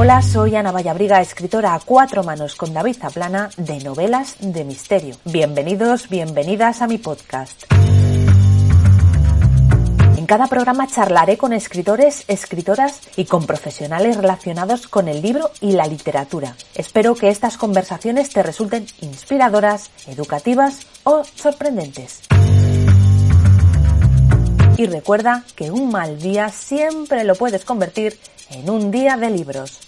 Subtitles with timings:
[0.00, 5.16] Hola, soy Ana Vallabriga, escritora a cuatro manos con David Zaplana de novelas de misterio.
[5.24, 7.64] Bienvenidos, bienvenidas a mi podcast.
[10.16, 15.72] En cada programa charlaré con escritores, escritoras y con profesionales relacionados con el libro y
[15.72, 16.54] la literatura.
[16.76, 22.20] Espero que estas conversaciones te resulten inspiradoras, educativas o sorprendentes.
[24.78, 29.80] Y recuerda que un mal día siempre lo puedes convertir en un día de libros.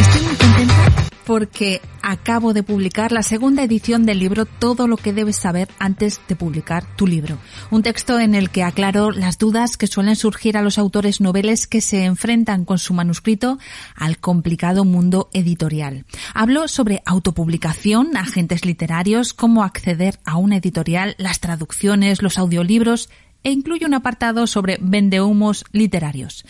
[0.00, 0.94] Estoy muy contenta
[1.26, 6.22] porque acabo de publicar la segunda edición del libro Todo lo que debes saber antes
[6.26, 7.36] de publicar tu libro.
[7.70, 11.66] Un texto en el que aclaro las dudas que suelen surgir a los autores noveles
[11.66, 13.58] que se enfrentan con su manuscrito
[13.94, 16.06] al complicado mundo editorial.
[16.32, 23.10] Hablo sobre autopublicación, agentes literarios, cómo acceder a una editorial, las traducciones, los audiolibros
[23.44, 26.46] e incluye un apartado sobre vendehumos literarios.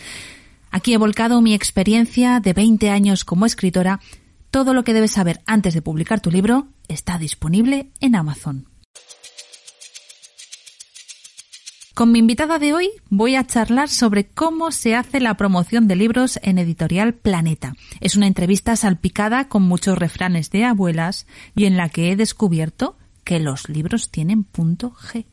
[0.71, 3.99] Aquí he volcado mi experiencia de 20 años como escritora.
[4.51, 8.67] Todo lo que debes saber antes de publicar tu libro está disponible en Amazon.
[11.99, 15.97] Con mi invitada de hoy voy a charlar sobre cómo se hace la promoción de
[15.97, 17.73] libros en editorial Planeta.
[17.99, 22.95] Es una entrevista salpicada con muchos refranes de abuelas y en la que he descubierto
[23.25, 25.25] que los libros tienen punto G.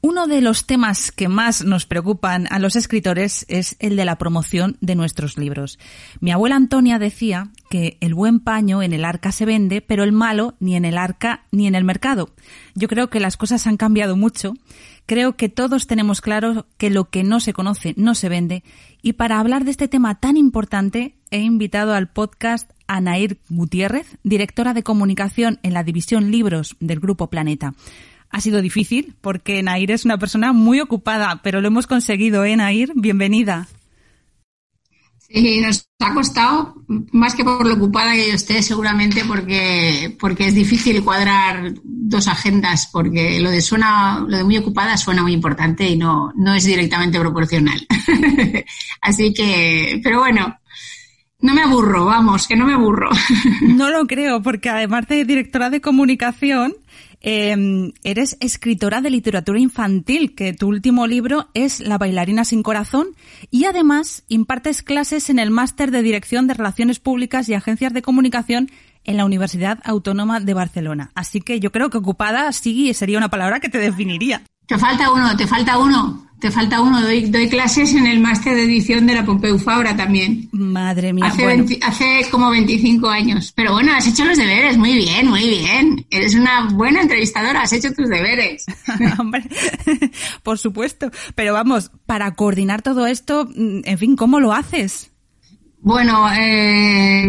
[0.00, 4.16] Uno de los temas que más nos preocupan a los escritores es el de la
[4.16, 5.80] promoción de nuestros libros.
[6.20, 10.12] Mi abuela Antonia decía que el buen paño en el arca se vende, pero el
[10.12, 12.30] malo ni en el arca ni en el mercado.
[12.76, 14.54] Yo creo que las cosas han cambiado mucho.
[15.06, 18.62] Creo que todos tenemos claro que lo que no se conoce no se vende.
[19.02, 23.00] Y para hablar de este tema tan importante, he invitado al podcast a
[23.48, 27.74] Gutiérrez, directora de comunicación en la división libros del Grupo Planeta
[28.30, 32.56] ha sido difícil porque Nair es una persona muy ocupada, pero lo hemos conseguido, ¿eh,
[32.56, 32.92] Nair?
[32.94, 33.68] Bienvenida.
[35.30, 36.74] Sí, nos ha costado,
[37.12, 42.28] más que por lo ocupada que yo esté, seguramente porque, porque es difícil cuadrar dos
[42.28, 46.54] agendas, porque lo de suena, lo de muy ocupada suena muy importante y no, no
[46.54, 47.86] es directamente proporcional.
[49.02, 50.56] Así que, pero bueno,
[51.40, 53.10] no me aburro, vamos, que no me aburro.
[53.60, 56.74] No lo creo, porque además de directora de comunicación,
[57.20, 63.08] eh, eres escritora de literatura infantil, que tu último libro es La bailarina sin corazón,
[63.50, 68.02] y además impartes clases en el máster de Dirección de Relaciones Públicas y Agencias de
[68.02, 68.70] Comunicación
[69.04, 71.10] en la Universidad Autónoma de Barcelona.
[71.14, 74.42] Así que yo creo que ocupada sí sería una palabra que te definiría.
[74.68, 76.28] Te falta uno, te falta uno.
[76.38, 77.00] Te falta uno.
[77.00, 80.46] Doy, doy clases en el máster de edición de la Pompeu Fabra también.
[80.52, 81.24] Madre mía.
[81.24, 83.50] Hace, hace como 25 años.
[83.56, 84.76] Pero bueno, has hecho los deberes.
[84.76, 86.06] Muy bien, muy bien.
[86.10, 87.62] Eres una buena entrevistadora.
[87.62, 88.66] Has hecho tus deberes.
[89.18, 89.42] Hombre,
[90.42, 91.10] por supuesto.
[91.34, 95.10] Pero vamos, para coordinar todo esto, en fin, ¿cómo lo haces?
[95.80, 97.26] Bueno, eh,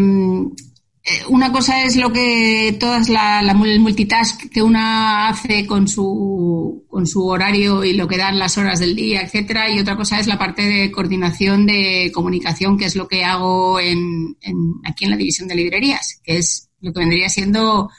[1.29, 6.85] una cosa es lo que todas la, la, el multitask que una hace con su,
[6.87, 10.19] con su horario y lo que dan las horas del día, etcétera, y otra cosa
[10.19, 14.37] es la parte de coordinación de comunicación, que es lo que hago en
[14.85, 17.89] aquí en la división de librerías, que es lo que vendría siendo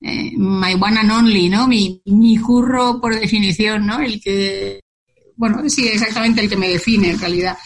[0.00, 1.66] eh, my one and only, ¿no?
[1.66, 4.00] Mi, mi curro por definición, ¿no?
[4.00, 4.80] El que,
[5.36, 7.56] bueno, sí, exactamente el que me define en realidad.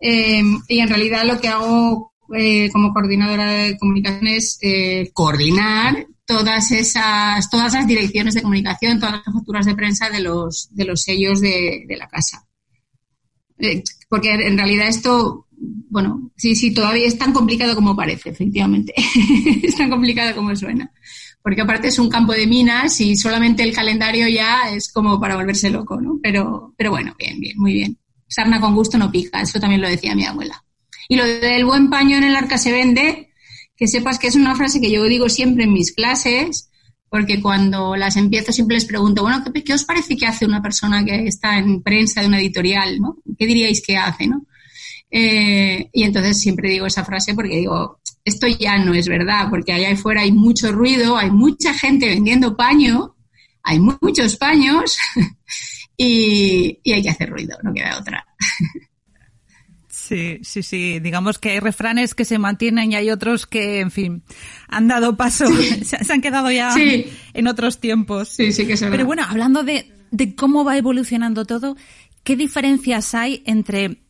[0.00, 6.70] Eh, y en realidad lo que hago eh, como coordinadora de comunicaciones eh, coordinar todas
[6.70, 11.02] esas, todas las direcciones de comunicación, todas las facturas de prensa de los, de los
[11.02, 12.46] sellos de, la casa.
[13.58, 18.94] Eh, porque en realidad esto, bueno, sí, sí, todavía es tan complicado como parece, efectivamente.
[19.62, 20.90] es tan complicado como suena.
[21.42, 25.36] Porque aparte es un campo de minas y solamente el calendario ya es como para
[25.36, 26.18] volverse loco, ¿no?
[26.22, 27.98] Pero, pero bueno, bien, bien, muy bien.
[28.28, 30.62] Sarna con gusto no pica, eso también lo decía mi abuela.
[31.12, 33.28] Y lo del buen paño en el arca se vende,
[33.76, 36.70] que sepas que es una frase que yo digo siempre en mis clases,
[37.10, 41.04] porque cuando las empiezo siempre les pregunto, bueno, ¿qué, os parece que hace una persona
[41.04, 42.98] que está en prensa de una editorial?
[42.98, 43.18] ¿no?
[43.38, 44.26] ¿Qué diríais que hace?
[44.26, 44.46] ¿no?
[45.10, 49.74] Eh, y entonces siempre digo esa frase porque digo, esto ya no es verdad, porque
[49.74, 53.16] allá afuera hay mucho ruido, hay mucha gente vendiendo paño,
[53.62, 54.96] hay muchos paños
[55.98, 58.24] y, y hay que hacer ruido, no queda otra.
[60.12, 61.00] Sí, sí, sí.
[61.00, 64.22] Digamos que hay refranes que se mantienen y hay otros que, en fin,
[64.68, 65.46] han dado paso,
[65.82, 66.74] se, han quedado ya
[67.32, 68.28] en otros tiempos.
[68.28, 71.78] Sí, sí que se Pero bueno, hablando de, de cómo va evolucionando todo,
[72.24, 74.02] ¿qué diferencias hay entre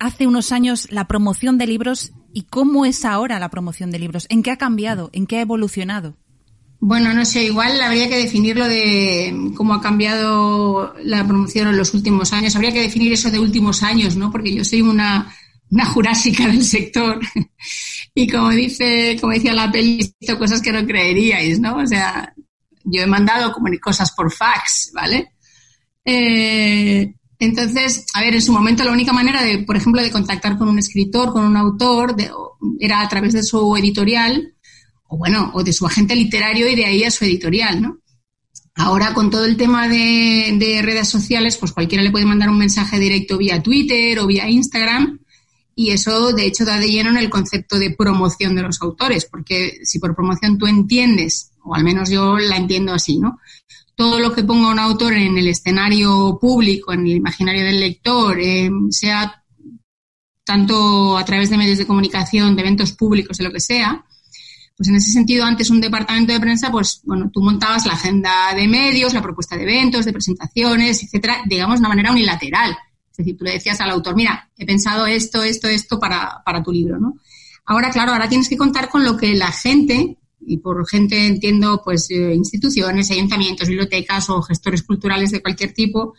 [0.00, 4.26] hace unos años la promoción de libros y cómo es ahora la promoción de libros?
[4.30, 5.10] ¿En qué ha cambiado?
[5.12, 6.16] ¿En qué ha evolucionado?
[6.80, 11.94] Bueno, no sé, igual habría que definirlo de cómo ha cambiado la promoción en los
[11.94, 12.56] últimos años.
[12.56, 14.32] Habría que definir eso de últimos años, ¿no?
[14.32, 15.32] Porque yo soy una,
[15.74, 17.20] una jurásica del sector.
[18.14, 21.76] y como dice, como decía la peli, cosas que no creeríais, ¿no?
[21.76, 22.32] O sea,
[22.84, 25.32] yo he mandado como cosas por fax, ¿vale?
[26.04, 30.56] Eh, entonces, a ver, en su momento la única manera de, por ejemplo, de contactar
[30.56, 32.14] con un escritor, con un autor,
[32.78, 34.54] era a través de su editorial
[35.08, 37.98] o bueno, o de su agente literario y de ahí a su editorial, ¿no?
[38.76, 42.98] Ahora con todo el tema de, redes sociales, pues cualquiera le puede mandar un mensaje
[42.98, 45.20] directo vía Twitter o vía Instagram
[45.74, 49.26] y eso de hecho da de lleno en el concepto de promoción de los autores,
[49.26, 53.38] porque si por promoción tú entiendes, o al menos yo la entiendo así, ¿no?
[53.96, 58.38] Todo lo que ponga un autor en el escenario público, en el imaginario del lector,
[58.40, 59.42] eh, sea
[60.44, 64.04] tanto a través de medios de comunicación, de eventos públicos, de lo que sea,
[64.76, 68.52] pues en ese sentido, antes un departamento de prensa, pues bueno, tú montabas la agenda
[68.54, 72.76] de medios, la propuesta de eventos, de presentaciones, etcétera, digamos, de una manera unilateral.
[73.14, 76.64] Es decir, tú le decías al autor, mira, he pensado esto, esto, esto para, para
[76.64, 77.20] tu libro, ¿no?
[77.64, 81.80] Ahora, claro, ahora tienes que contar con lo que la gente, y por gente entiendo,
[81.84, 86.14] pues, eh, instituciones, ayuntamientos, bibliotecas o gestores culturales de cualquier tipo,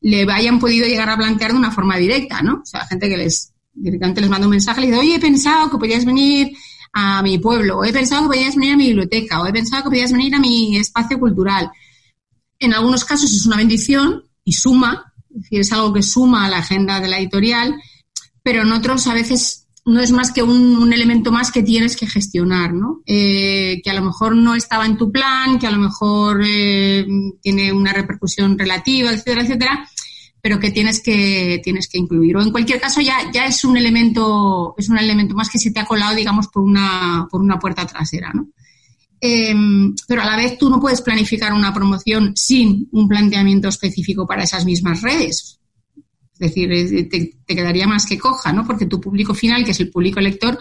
[0.00, 2.62] le hayan podido llegar a plantear de una forma directa, ¿no?
[2.62, 5.70] O sea, gente que les directamente les manda un mensaje, les dice, oye, he pensado
[5.70, 6.52] que podías venir
[6.92, 9.84] a mi pueblo, o he pensado que podías venir a mi biblioteca, o he pensado
[9.84, 11.70] que podías venir a mi espacio cultural.
[12.58, 15.09] En algunos casos es una bendición y suma,
[15.50, 17.74] es algo que suma a la agenda de la editorial,
[18.42, 22.06] pero en otros a veces no es más que un, elemento más que tienes que
[22.06, 23.00] gestionar, ¿no?
[23.06, 27.06] Eh, que a lo mejor no estaba en tu plan, que a lo mejor eh,
[27.40, 29.88] tiene una repercusión relativa, etcétera, etcétera,
[30.42, 32.36] pero que tienes que, tienes que incluir.
[32.36, 35.70] O en cualquier caso ya, ya es un elemento, es un elemento más que se
[35.70, 38.48] te ha colado, digamos, por una, por una puerta trasera, ¿no?
[39.20, 44.26] Em, pero a la vez tú no puedes planificar una promoción sin un planteamiento específico
[44.26, 45.58] para esas mismas redes.
[46.34, 48.66] Es decir, te, te quedaría más que coja, ¿no?
[48.66, 50.58] Porque tu público final, que es el público lector,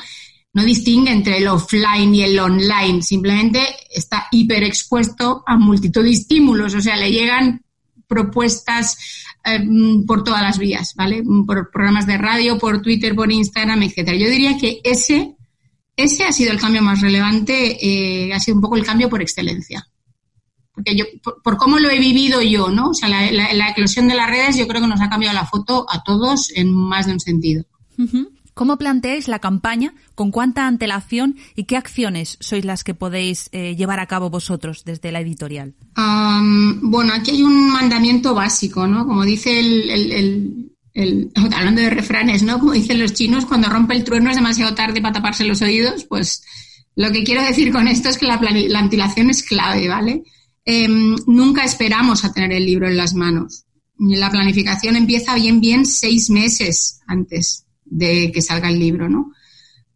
[0.54, 6.74] no distingue entre el offline y el online, simplemente está hiperexpuesto a multitud de estímulos,
[6.74, 7.62] o sea, le llegan
[8.08, 8.98] propuestas
[9.46, 9.64] eh,
[10.08, 11.24] por todas las vías, ¿vale?
[11.46, 14.18] Por programas de radio, por Twitter, por Instagram, etcétera.
[14.18, 15.36] Yo diría que ese,
[16.04, 19.22] ese ha sido el cambio más relevante, eh, ha sido un poco el cambio por
[19.22, 19.86] excelencia.
[20.74, 21.06] Porque yo,
[21.44, 22.90] por, cómo lo he vivido yo, ¿no?
[22.90, 25.86] O sea, la, eclosión de las redes yo creo que nos ha cambiado la foto
[25.90, 27.66] a todos en más de un sentido.
[28.54, 29.94] ¿Cómo planteáis la campaña?
[30.16, 31.38] ¿Con cuánta antelación?
[31.56, 35.76] ¿Y qué acciones sois las que podéis eh, llevar a cabo vosotros desde la editorial?
[36.82, 39.06] bueno, aquí hay un mandamiento básico, ¿no?
[39.06, 40.72] Como dice el,
[41.54, 42.60] hablando de refranes, ¿no?
[42.60, 46.06] Como dicen los chinos, cuando rompe el trueno es demasiado tarde para taparse los oídos,
[46.06, 46.44] pues
[46.96, 50.24] lo que quiero decir con esto es que la, la antelación es clave, ¿vale?
[50.66, 53.66] Em, nunca esperamos a tener el libro en las manos.
[53.98, 59.32] La planificación empieza bien, bien seis meses antes de que salga el libro, ¿no?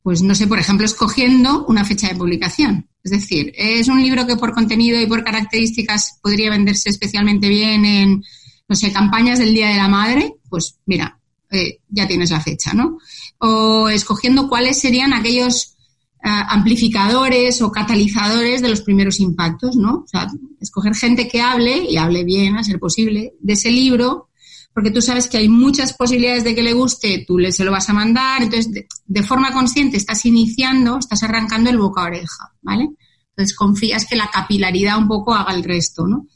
[0.02, 2.90] Pues no sé, por ejemplo, escogiendo una fecha de publicación.
[3.04, 7.86] Es decir, es un libro que por contenido y por características podría venderse especialmente bien
[7.86, 8.24] en,
[8.68, 11.20] no sé, campañas del Día de la Madre, pues mira,
[11.50, 13.00] eh, ya tienes la fecha, ¿no?
[13.40, 15.76] O escogiendo cuáles serían aquellos
[16.22, 20.04] ah, amplificadores o catalizadores de los primeros impactos, ¿no?
[20.06, 20.28] O sea,
[20.62, 24.30] escoger gente que hable, y hable bien a ser posible, de ese libro
[24.74, 27.72] porque tú sabes que hay muchas posibilidades de que le guste, tú le se lo
[27.72, 32.54] vas a mandar, entonces de, forma consciente estás iniciando, estás arrancando el boca a oreja,
[32.62, 32.90] ¿vale?
[33.30, 36.28] Entonces confías que la capilaridad un poco haga el resto, ¿no?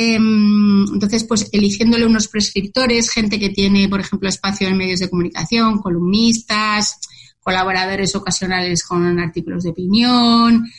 [0.00, 5.10] Em, entonces, pues eligiéndole unos prescriptores, gente que tiene, por ejemplo, espacio en medios de
[5.10, 7.00] comunicación, columnistas,
[7.40, 10.70] colaboradores ocasionales con artículos de opinión.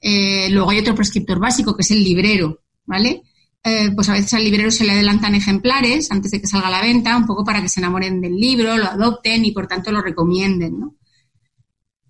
[0.00, 3.22] Eh, luego hay otro prescriptor básico que es el librero, ¿vale?
[3.64, 6.70] Eh, pues a veces al librero se le adelantan ejemplares antes de que salga a
[6.70, 9.90] la venta, un poco para que se enamoren del libro, lo adopten y por tanto
[9.90, 10.94] lo recomienden, ¿no?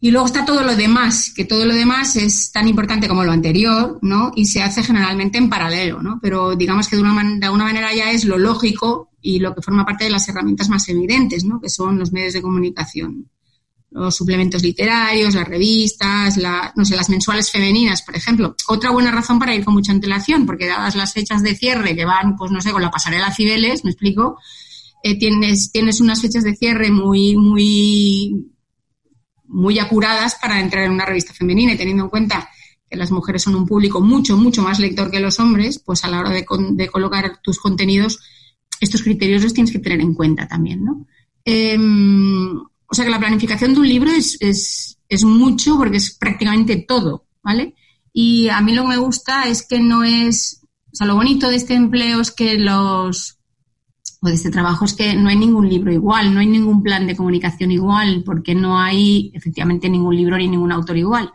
[0.01, 3.33] Y luego está todo lo demás, que todo lo demás es tan importante como lo
[3.33, 4.31] anterior, ¿no?
[4.37, 6.21] Y se hace generalmente en paralelo, ¿no?
[6.23, 9.63] Pero digamos que de, una de alguna manera ya es lo lógico y lo que
[9.63, 11.61] forma parte de las herramientas más evidentes, ¿no?
[11.61, 13.29] Que son los medios de comunicación
[13.91, 18.55] los suplementos literarios, las revistas, la, no sé, las mensuales femeninas, por ejemplo.
[18.69, 22.05] Otra buena razón para ir con mucha antelación, porque dadas las fechas de cierre que
[22.05, 24.39] van, pues no sé, con la pasarela Cibeles, me explico,
[25.03, 28.53] eh, tienes, tienes unas fechas de cierre muy, muy,
[29.49, 32.49] muy apuradas para entrar en una revista femenina y teniendo en cuenta
[32.89, 36.09] que las mujeres son un público mucho, mucho más lector que los hombres, pues a
[36.09, 38.21] la hora de, de colocar tus contenidos,
[38.81, 41.07] estos criterios los tienes que tener en cuenta también, ¿no?
[41.45, 46.15] Em, o sea que la planificación de un libro es, es, es, mucho porque es
[46.15, 47.75] prácticamente todo, ¿vale?
[48.13, 50.63] Y a mí lo que me gusta es que no es,
[50.93, 53.38] o sea, lo bonito de este empleo es que los,
[54.21, 57.07] o de este trabajo es que no hay ningún libro igual, no hay ningún plan
[57.07, 61.33] de comunicación igual, porque no hay efectivamente ningún libro ni ningún autor igual.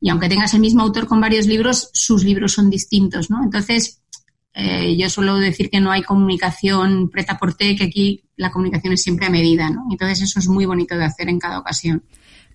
[0.00, 3.42] Y aunque tengas el mismo autor con varios libros, sus libros son distintos, ¿no?
[3.42, 4.02] Entonces,
[4.54, 8.92] eh, yo suelo decir que no hay comunicación preta por té, que aquí la comunicación
[8.92, 9.86] es siempre a medida, ¿no?
[9.90, 12.04] Entonces eso es muy bonito de hacer en cada ocasión.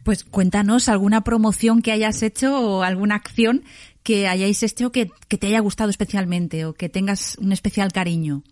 [0.04, 3.64] Pues cuéntanos alguna promoción que hayas hecho o alguna acción
[4.04, 8.44] que hayáis hecho que, te haya gustado especialmente o que tengas un especial cariño.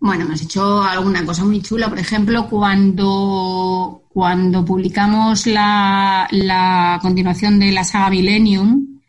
[0.00, 1.88] Bueno, hemos hecho alguna cosa muy chula.
[1.90, 9.00] Por ejemplo, cuando, cuando publicamos la, la continuación de la saga Millennium,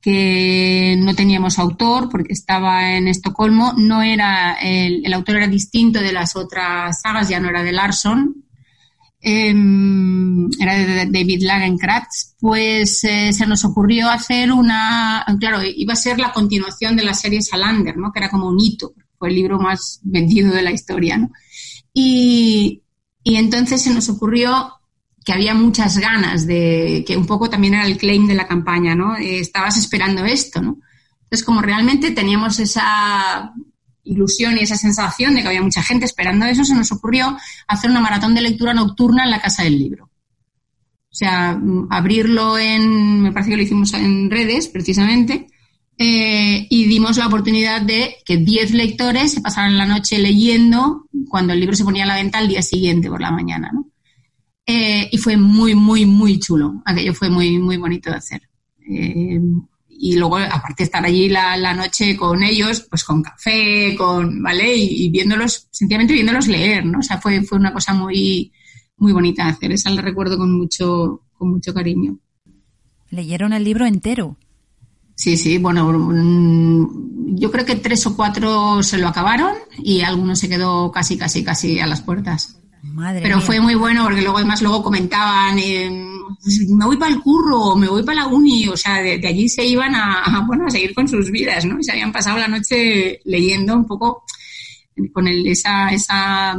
[0.00, 6.00] que no teníamos autor porque estaba en Estocolmo, no era el, el autor era distinto
[6.00, 8.34] de las otras sagas, ya no era de Larson,
[9.20, 15.96] em, era de David Lagerkratz, pues eh, se nos ocurrió hacer una, claro, iba a
[15.96, 18.10] ser la continuación de la serie Salander, ¿no?
[18.10, 21.30] Que era como un hito, fue el libro más vendido de la historia, ¿no?
[21.92, 22.82] Y,
[23.22, 24.72] y entonces se nos ocurrió
[25.24, 28.94] que había muchas ganas de, que un poco también era el claim de la campaña,
[28.94, 29.14] ¿no?
[29.16, 30.78] Estabas esperando esto, ¿no?
[31.24, 33.52] Entonces, como realmente teníamos esa
[34.04, 37.36] ilusión y esa sensación de que había mucha gente esperando eso, se nos ocurrió
[37.68, 40.06] hacer una maratón de lectura nocturna en la Casa del Libro.
[41.10, 41.60] O sea,
[41.90, 45.48] abrirlo en, me parece que lo hicimos en redes, precisamente,
[46.02, 51.52] eh, y dimos la oportunidad de que 10 lectores se pasaran la noche leyendo cuando
[51.52, 53.86] el libro se ponía a la venta al día siguiente por la mañana, ¿no?
[54.64, 56.80] Eh, y fue muy, muy, muy chulo.
[56.86, 58.40] Aquello fue muy, muy bonito de hacer.
[58.90, 59.42] Eh,
[59.90, 64.74] y luego, aparte de estar allí la, noche con ellos, pues con café, con, ¿vale?
[64.74, 67.00] Y, viéndolos, sencillamente viéndolos leer, ¿no?
[67.00, 68.50] O sea, fue, fue una cosa muy,
[68.96, 69.72] muy bonita de hacer.
[69.72, 72.16] Esa la recuerdo con mucho, con mucho cariño.
[73.10, 74.38] ¿Leyeron el libro entero?
[75.20, 80.34] Sí, sí, bueno, mm, yo creo que tres o cuatro se lo acabaron y alguno
[80.34, 82.58] se quedó casi, casi, casi a las puertas.
[83.22, 85.90] Pero fue muy bueno porque luego además luego comentaban, eh,
[86.70, 89.62] me voy para el curro, me voy para la uni, o sea, de, allí se
[89.62, 91.78] iban a, bueno, a seguir con sus vidas, ¿no?
[91.78, 94.24] Y se habían pasado la noche leyendo un poco
[95.12, 96.56] con el, esa, esa,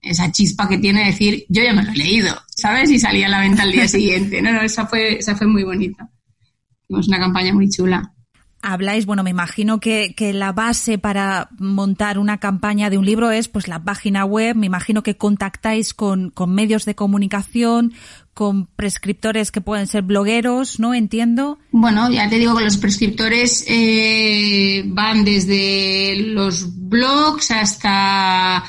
[0.00, 2.90] esa chispa que tiene decir, yo ya me lo he leído, ¿sabes?
[2.90, 4.40] Y salía a la venta al día siguiente.
[4.40, 6.10] No, no, esa fue, esa fue muy bonita.
[6.88, 8.12] Hicimos una campaña muy chula
[8.62, 13.30] habláis, bueno, me imagino que, que, la base para montar una campaña de un libro
[13.30, 17.92] es pues la página web, me imagino que contactáis con, con medios de comunicación,
[18.34, 20.94] con prescriptores que pueden ser blogueros, ¿no?
[20.94, 21.58] Entiendo.
[21.70, 28.64] Bueno, ya te digo que los prescriptores eh, van desde los blogs hasta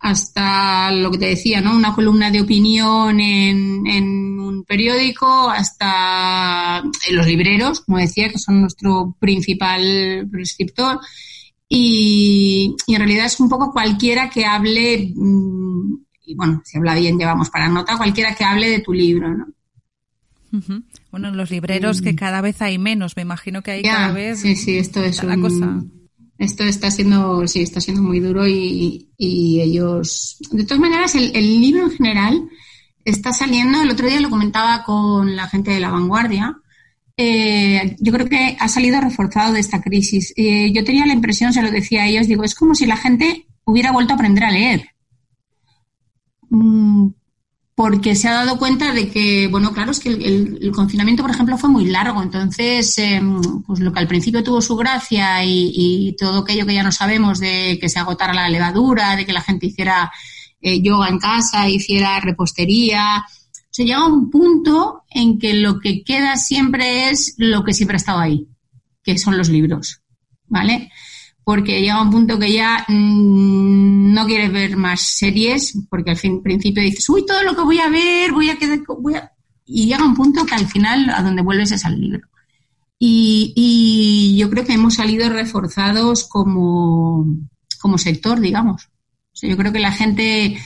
[0.00, 1.76] hasta lo que te decía, ¿no?
[1.76, 8.62] Una columna de opinión en, en un periódico, hasta los libreros, como decía, que son
[8.62, 10.98] nuestro principal prescriptor.
[11.68, 16.94] Y, y, en realidad es un poco cualquiera que hable, mm, y bueno, si habla
[16.94, 19.46] bien llevamos para nota, cualquiera que hable de tu libro, ¿no?
[21.12, 22.16] Bueno, los libreros que mm.
[22.16, 24.40] cada vez hay menos, me imagino que hay cada vez.
[24.40, 25.84] Sí, sí, esto es una cosa
[26.40, 31.84] esto está siendo, sí, está siendo muy duro y, ellos, de todas maneras, el, libro
[31.84, 32.48] en general
[33.04, 36.56] está saliendo, el otro día lo comentaba con la gente de la vanguardia,
[37.18, 40.32] eh, yo creo que ha salido reforzado de esta crisis.
[40.36, 42.96] Eh, yo tenía la impresión, se lo decía a ellos, digo, es como si la
[42.96, 44.88] gente hubiera vuelto a aprender a leer.
[46.48, 47.08] Mm,
[47.80, 51.56] porque se ha dado cuenta de que, bueno, claro, es que el, confinamiento, por ejemplo,
[51.56, 52.22] fue muy largo.
[52.22, 56.82] Entonces, em, pues lo que al principio tuvo su gracia y, todo aquello que ya
[56.82, 60.12] no sabemos de que se agotara la levadura, de que la gente hiciera
[60.60, 63.24] eh, yoga en casa, hiciera repostería,
[63.70, 67.94] se llega a un punto en que lo que queda siempre es lo que siempre
[67.94, 68.46] ha estado ahí,
[69.02, 70.02] que son los libros,
[70.48, 70.92] ¿vale?
[71.44, 76.42] Porque llega un punto que ya mm, no quieres ver más series, porque al fin,
[76.42, 79.32] principio dices, uy, todo lo que voy a ver, voy a quedar, voy a...
[79.64, 82.26] Y llega un punto que al final a donde vuelves es al libro.
[82.98, 87.26] Y, y yo creo que hemos salido reforzados como,
[87.80, 88.88] como sector, digamos.
[89.40, 90.58] Yo creo que la gente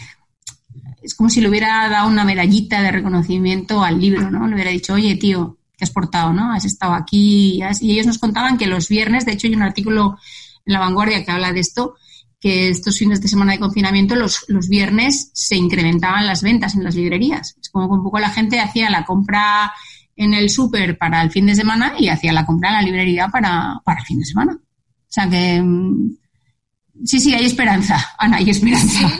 [1.05, 4.47] es como si le hubiera dado una medallita de reconocimiento al libro, ¿no?
[4.47, 6.53] Le hubiera dicho, oye, tío, te has portado, ¿no?
[6.53, 7.61] Has estado aquí.
[7.81, 10.19] Y ellos nos contaban que los viernes, de hecho, hay un artículo
[10.65, 11.95] la vanguardia que habla de esto,
[12.41, 16.85] que estos fines de semana de confinamiento, los, los viernes se incrementaban las ventas en
[16.85, 17.57] las librerías.
[17.61, 19.73] Es como que un poco la gente hacía la compra
[20.17, 23.29] en el súper para el fin de semana y hacía la compra en la librería
[23.29, 24.53] para, para el fin de semana.
[24.55, 26.17] O sea que mm,
[27.03, 29.11] Sí, sí, hay esperanza, Ana, hay esperanza.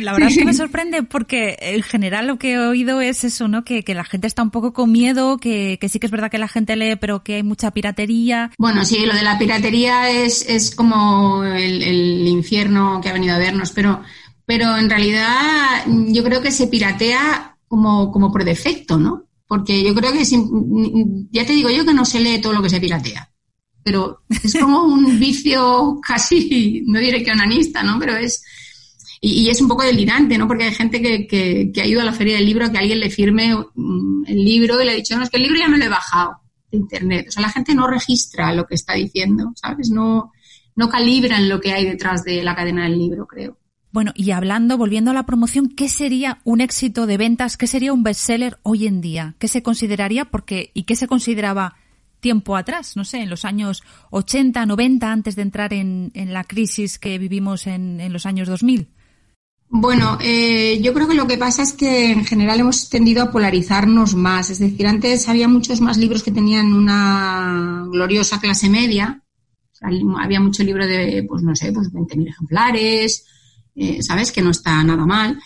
[0.00, 3.46] la verdad es que me sorprende porque en general lo que he oído es eso,
[3.46, 3.62] ¿no?
[3.62, 6.30] Que, que la gente está un poco con miedo, que, que, sí que es verdad
[6.30, 8.52] que la gente lee, pero que hay mucha piratería.
[8.58, 13.34] Bueno, sí, lo de la piratería es, es como el, el infierno que ha venido
[13.34, 14.02] a vernos, pero,
[14.46, 19.24] pero en realidad yo creo que se piratea como, como por defecto, ¿no?
[19.46, 20.24] Porque yo creo que,
[21.30, 23.30] ya te digo yo que no se lee todo lo que se piratea
[23.84, 27.98] pero es como un vicio casi, no diré que onanista, ¿no?
[27.98, 28.42] Pero es,
[29.20, 30.48] y, es un poco delirante, ¿no?
[30.48, 31.26] Porque hay gente que,
[31.72, 34.44] que, ha ido a la feria del libro a que alguien le firme mm, el
[34.44, 36.40] libro y le ha dicho, no, es que el libro ya me lo he bajado
[36.70, 37.26] de internet.
[37.28, 39.90] O sea, la gente no registra lo que está diciendo, ¿sabes?
[39.90, 40.32] No,
[40.76, 43.58] no calibran lo que hay detrás de la cadena del libro, creo.
[43.92, 47.56] Bueno, y hablando, volviendo a la promoción, ¿qué sería un éxito de ventas?
[47.56, 49.36] ¿Qué sería un bestseller hoy en día?
[49.38, 50.24] ¿Qué se consideraría?
[50.24, 51.76] Porque, ¿y qué se consideraba
[52.24, 56.98] tiempo atrás, no sé, en los años 80, 90, antes de entrar en, la crisis
[56.98, 58.88] que vivimos en, los años 2000?
[59.68, 63.30] Bueno, eh, yo creo que lo que pasa es que en general hemos tendido a
[63.30, 64.48] polarizarnos más.
[64.48, 69.22] Es decir, antes había muchos más libros que tenían una gloriosa clase media.
[70.16, 73.26] había mucho libro de, pues no sé, pues 20.000 ejemplares,
[73.74, 74.32] eh, ¿sabes?
[74.32, 75.38] Que no está nada mal.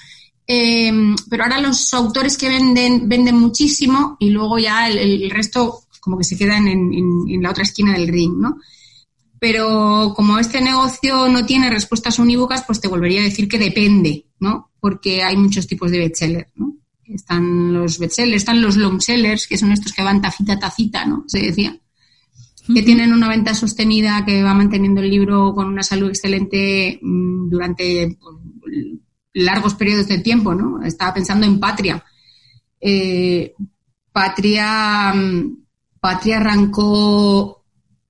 [0.47, 0.93] Eh,
[1.29, 6.25] pero ahora los autores que venden, venden muchísimo y luego ya el resto como que
[6.25, 8.57] se quedan en, la otra esquina del ring, ¿no?
[9.39, 14.25] Pero como este negocio no tiene respuestas unívocas, pues te volvería a decir que depende,
[14.41, 14.71] ¿no?
[14.81, 16.77] Porque hay muchos tipos de bestsellers, ¿no?
[17.05, 21.25] Están los bestsellers, están los long sellers, que son estos que van tacita tacita, ¿no?
[21.27, 21.79] Se decía.
[22.75, 27.51] Que tienen una venta sostenida, que va manteniendo el libro con una salud excelente mm,
[27.51, 28.75] durante pues,
[29.35, 30.83] largos periodos de tiempo, ¿no?
[30.83, 32.03] Estaba pensando en Patria.
[32.81, 33.53] Eh,
[34.11, 35.68] Patria mm,
[36.09, 37.63] Patria arrancó,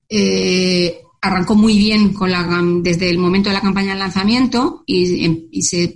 [0.07, 2.47] eh, arrancó muy bien con la,
[2.81, 5.95] desde el momento de la campaña de lanzamiento y, se,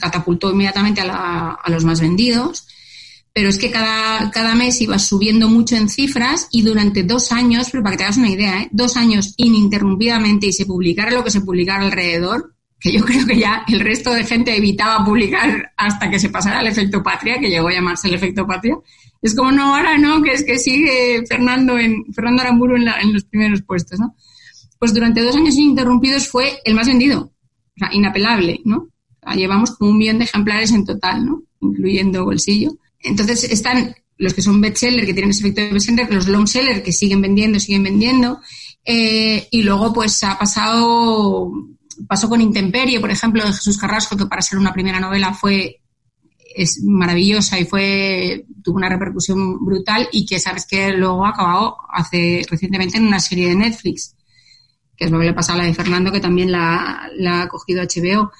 [0.00, 2.66] catapultó inmediatamente a, los más vendidos.
[3.34, 7.68] Pero es que cada, cada mes iba subiendo mucho en cifras y durante dos años,
[7.70, 8.68] pero para que te hagas una idea, ¿eh?
[8.72, 12.53] dos años ininterrumpidamente y se publicara lo que se publicara alrededor,
[12.84, 16.60] que yo creo que ya el resto de gente evitaba publicar hasta que se pasara
[16.60, 18.76] el efecto patria, que llegó a llamarse el efecto patria,
[19.22, 23.24] es como, no, ahora no, que es que sigue Fernando, en, Fernando Aramburu en, los
[23.24, 24.14] primeros puestos, ¿no?
[24.78, 28.88] Pues durante dos años ininterrumpidos fue el más vendido, o sea, inapelable, ¿no?
[29.34, 31.42] llevamos como un millón de ejemplares en total, ¿no?
[31.62, 32.76] Incluyendo bolsillo.
[33.00, 36.82] Entonces están los que son bestseller, que tienen ese efecto de bestseller, los long seller,
[36.82, 38.40] que siguen vendiendo, siguen vendiendo.
[38.84, 41.50] Eh, y luego, pues ha pasado,
[42.06, 45.80] pasó con Intemperie, por ejemplo, de Jesús Carrasco, que para ser una primera novela fue
[46.54, 51.76] es maravillosa y fue tuvo una repercusión brutal y que sabes que luego ha acabado
[51.92, 54.14] hace recientemente en una serie de Netflix,
[54.96, 57.82] que es lo que le pasa a la de Fernando, que también la, ha cogido
[57.82, 58.30] HBO.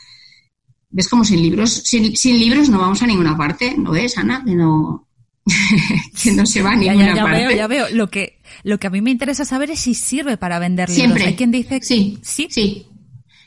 [0.90, 1.82] ¿Ves como sin libros?
[1.84, 4.44] Sin, sin, libros no vamos a ninguna parte, ¿no ves, Ana?
[4.44, 5.08] Que no,
[6.22, 7.38] que no se va a ninguna ya, parte.
[7.38, 7.86] Veo, ya veo.
[7.90, 11.04] Lo que, lo que a mí me interesa saber es si sirve para vender libros.
[11.04, 11.26] Siempre.
[11.26, 12.86] Hay quien dice sí, sí, sí.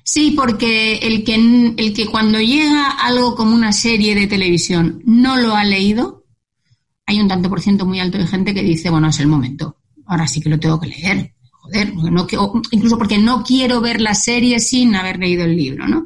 [0.09, 5.35] Sí, porque el que, el que cuando llega algo como una serie de televisión no
[5.35, 6.23] lo ha leído,
[7.05, 9.81] hay un tanto por ciento muy alto de gente que dice, bueno, es el momento,
[10.05, 11.33] ahora sí que lo tengo que leer.
[11.51, 12.25] Joder, no,
[12.71, 16.05] incluso porque no quiero ver la serie sin haber leído el libro, ¿no?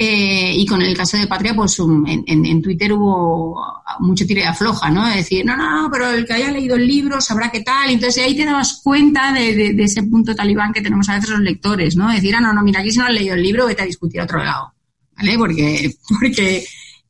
[0.00, 3.60] Eh, y con el caso de Patria, pues en, en, Twitter hubo
[3.98, 5.04] mucho tire de afloja, ¿no?
[5.08, 7.90] De decir, no, no, pero el que haya leído el libro sabrá qué tal.
[7.90, 11.96] Entonces ahí te das cuenta de, ese punto talibán que tenemos a veces los lectores,
[11.96, 12.12] ¿no?
[12.12, 14.20] decir, ah, no, no, mira, aquí si no has leído el libro, vete a discutir
[14.20, 14.72] a otro lado,
[15.16, 15.36] ¿vale?
[15.36, 16.64] Porque, porque,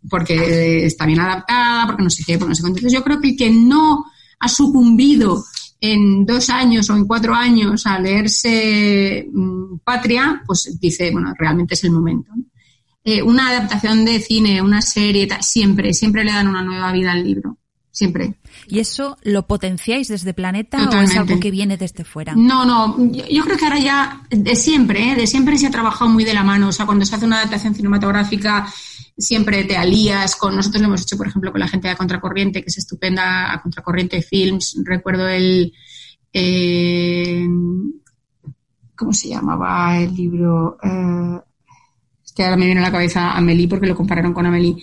[0.09, 2.79] porque está bien adaptada, porque no sé qué, porque no sé cuánto.
[2.79, 4.07] Entonces yo creo que el que no
[4.38, 5.44] ha sucumbido
[5.79, 11.74] en dos años o en cuatro años a leerse mm, Patria, pues dice, bueno, realmente
[11.74, 12.33] es el momento.
[12.35, 12.44] ¿no?
[13.11, 17.25] Eh, una adaptación de cine, una serie, siempre, siempre le dan una nueva vida al
[17.25, 17.57] libro.
[17.90, 18.35] Siempre.
[18.66, 22.35] ¿Y eso lo potenciáis desde Planeta o es algo que viene desde fuera?
[22.37, 25.14] No, no, yo, creo que ahora ya, de siempre, ¿eh?
[25.14, 26.68] de siempre se ha trabajado muy de la mano.
[26.68, 28.71] O sea, cuando se hace una adaptación cinematográfica,
[29.16, 30.55] siempre te alías con.
[30.55, 33.62] Nosotros lo hemos hecho, por ejemplo, con la gente de Contracorriente, que es estupenda, a
[33.62, 34.83] Contracorriente Films.
[34.85, 35.73] Recuerdo el.
[36.31, 37.49] Eh,
[38.94, 40.77] ¿Cómo se llamaba el libro?
[40.83, 41.47] Eh,
[42.38, 44.77] que ahora me viene a la cabeza Amelie porque lo compararon con Amelie,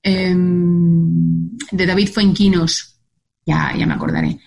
[0.00, 3.00] em, de David Fuenquinos,
[3.44, 4.38] ya, ya me acordaré.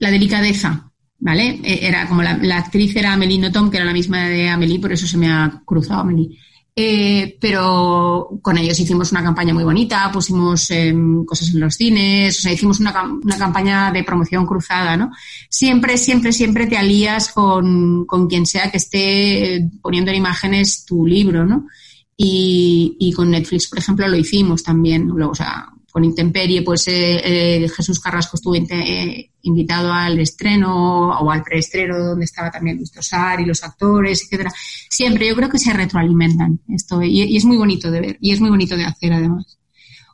[0.00, 1.60] La delicadeza ¿vale?
[1.62, 4.92] E, era como la, actriz era Amelie Nothomb, que era la misma de Amelie, por
[4.92, 6.36] eso se me ha cruzado Amelie.
[6.76, 12.36] Eh, pero con ellos hicimos una campaña muy bonita, pusimos em, cosas en los cines,
[12.36, 15.12] o sea, hicimos una, una, campaña de promoción cruzada, ¿no?
[15.48, 21.06] Siempre, siempre, siempre te alías con, con quien sea que esté poniendo en imágenes tu
[21.06, 21.68] libro, ¿no?
[22.16, 26.88] Y, y con Netflix, por ejemplo, lo hicimos también, luego, o sea, con Intemperie, pues
[26.88, 32.78] eh, eh, Jesús Carrasco estuvo eh, invitado al estreno o al preestreno donde estaba también
[32.78, 34.52] Luis Tosar y los actores, etcétera.
[34.90, 38.40] Siempre, yo creo que se retroalimentan esto y, es muy bonito de ver y es
[38.40, 39.56] muy bonito de hacer además.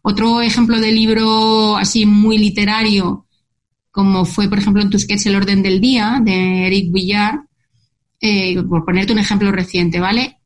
[0.02, 3.24] Otro ejemplo de libro así muy literario,
[3.90, 7.40] como fue por ejemplo en tu sketch El orden del día de Eric Villar,
[8.68, 10.40] por ponerte un ejemplo reciente, ¿vale?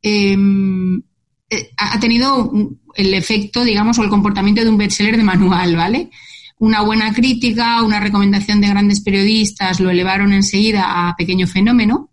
[1.50, 2.50] Em, ha tenido
[2.94, 6.10] el efecto, digamos, o el comportamiento de un bestseller de manual, ¿vale?
[6.58, 12.10] Una buena crítica, una recomendación de grandes periodistas lo elevaron enseguida a pequeño fenómeno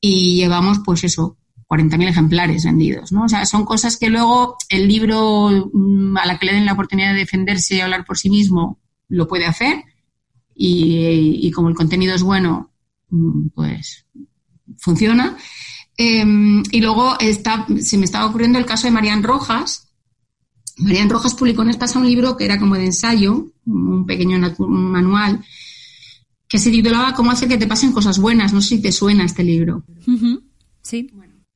[0.00, 1.36] y llevamos, pues eso,
[1.68, 3.24] 40.000 ejemplares vendidos, ¿no?
[3.24, 6.74] O sea, son cosas que luego el libro mm, a la que le den la
[6.74, 9.82] oportunidad de defenderse y hablar por sí mismo lo puede hacer
[10.54, 12.70] y, y como el contenido es bueno,
[13.08, 14.04] mm, pues
[14.78, 15.36] funciona.
[16.04, 19.88] Em, y luego está, se me estaba ocurriendo el caso de Marian Rojas.
[20.78, 25.44] Marian Rojas publicó en Espasa un libro que era como de ensayo, un pequeño manual,
[26.48, 28.52] que se titulaba Cómo hacer que te pasen cosas buenas.
[28.52, 29.84] No sé si te suena este libro.
[30.82, 31.08] Sí.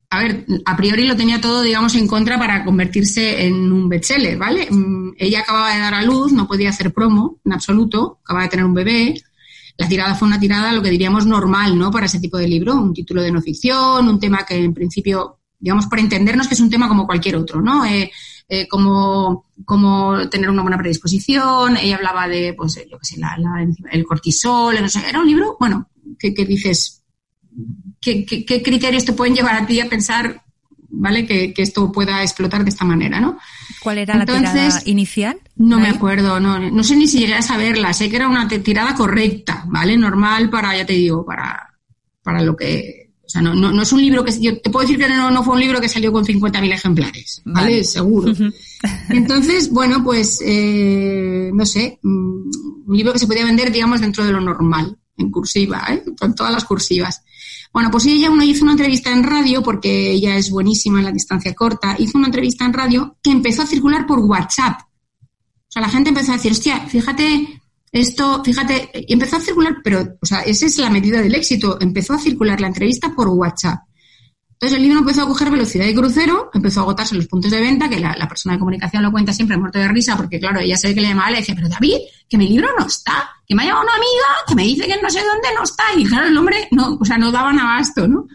[0.09, 4.37] a ver, a priori lo tenía todo, digamos, en contra para convertirse en un bestseller,
[4.37, 4.71] ¿vale?
[4.71, 8.49] Mm, ella acababa de dar a luz, no podía hacer promo en absoluto, acababa de
[8.51, 9.21] tener un bebé,
[9.77, 11.91] la tirada fue una tirada, lo que diríamos normal, ¿no?
[11.91, 15.39] Para ese tipo de libro, un título de no ficción, un tema que en principio,
[15.59, 17.85] digamos, para entendernos que es un tema como cualquier otro, ¿no?
[17.85, 18.11] Eh,
[18.49, 23.21] eh, como, como tener una buena predisposición, ella hablaba de, pues, yo qué sé,
[23.91, 27.03] el cortisol, no sé, era un libro, bueno, que, dices,
[28.01, 30.43] ¿qué, ¿qué, criterios te pueden llevar a ti a pensar,
[30.99, 31.25] ¿vale?
[31.25, 33.37] Que, que esto pueda explotar de esta manera, ¿no?
[33.81, 35.39] ¿Cuál era la tirada inicial?
[35.55, 38.47] No me acuerdo, no, no sé ni si llegué a saberla, sé que era una
[38.47, 39.97] tirada correcta, ¿vale?
[39.97, 41.73] Normal para, ya te digo, para,
[42.23, 43.05] para lo que...
[43.23, 44.31] O sea, no, no, es un libro que...
[44.39, 47.41] Yo te puedo decir que no, no fue un libro que salió con 50.000 ejemplares,
[47.43, 47.83] ¿vale?
[47.83, 48.33] Seguro.
[49.09, 52.49] Entonces, bueno, pues, eh, no sé, mm,
[52.87, 56.03] un libro que se podía vender, digamos, dentro de lo normal, en cursiva, ¿eh?
[56.17, 57.21] Con todas las cursivas.
[57.73, 61.11] Bueno, pues ella uno hizo una entrevista en radio, porque ella es buenísima en la
[61.11, 64.81] distancia corta, hizo una entrevista en radio que empezó a circular por WhatsApp.
[64.81, 69.77] O sea, la gente empezó a decir, hostia, fíjate esto, fíjate, y empezó a circular,
[69.83, 73.29] pero, o sea, esa es la medida del éxito, empezó a circular la entrevista por
[73.29, 73.86] WhatsApp.
[74.59, 77.61] Entonces el libro empezó a coger velocidad de crucero, empezó a agotarse los puntos de
[77.61, 80.75] venta, que la, persona de comunicación lo cuenta siempre muerto de risa, porque claro, ella
[80.75, 83.61] sabe que le llamaba, le decía, pero David, que mi libro no está, que me
[83.61, 86.25] ha llamado una amiga, que me dice que no sé dónde no está, y claro,
[86.25, 88.25] el hombre no, o sea, no daban abasto, ¿no?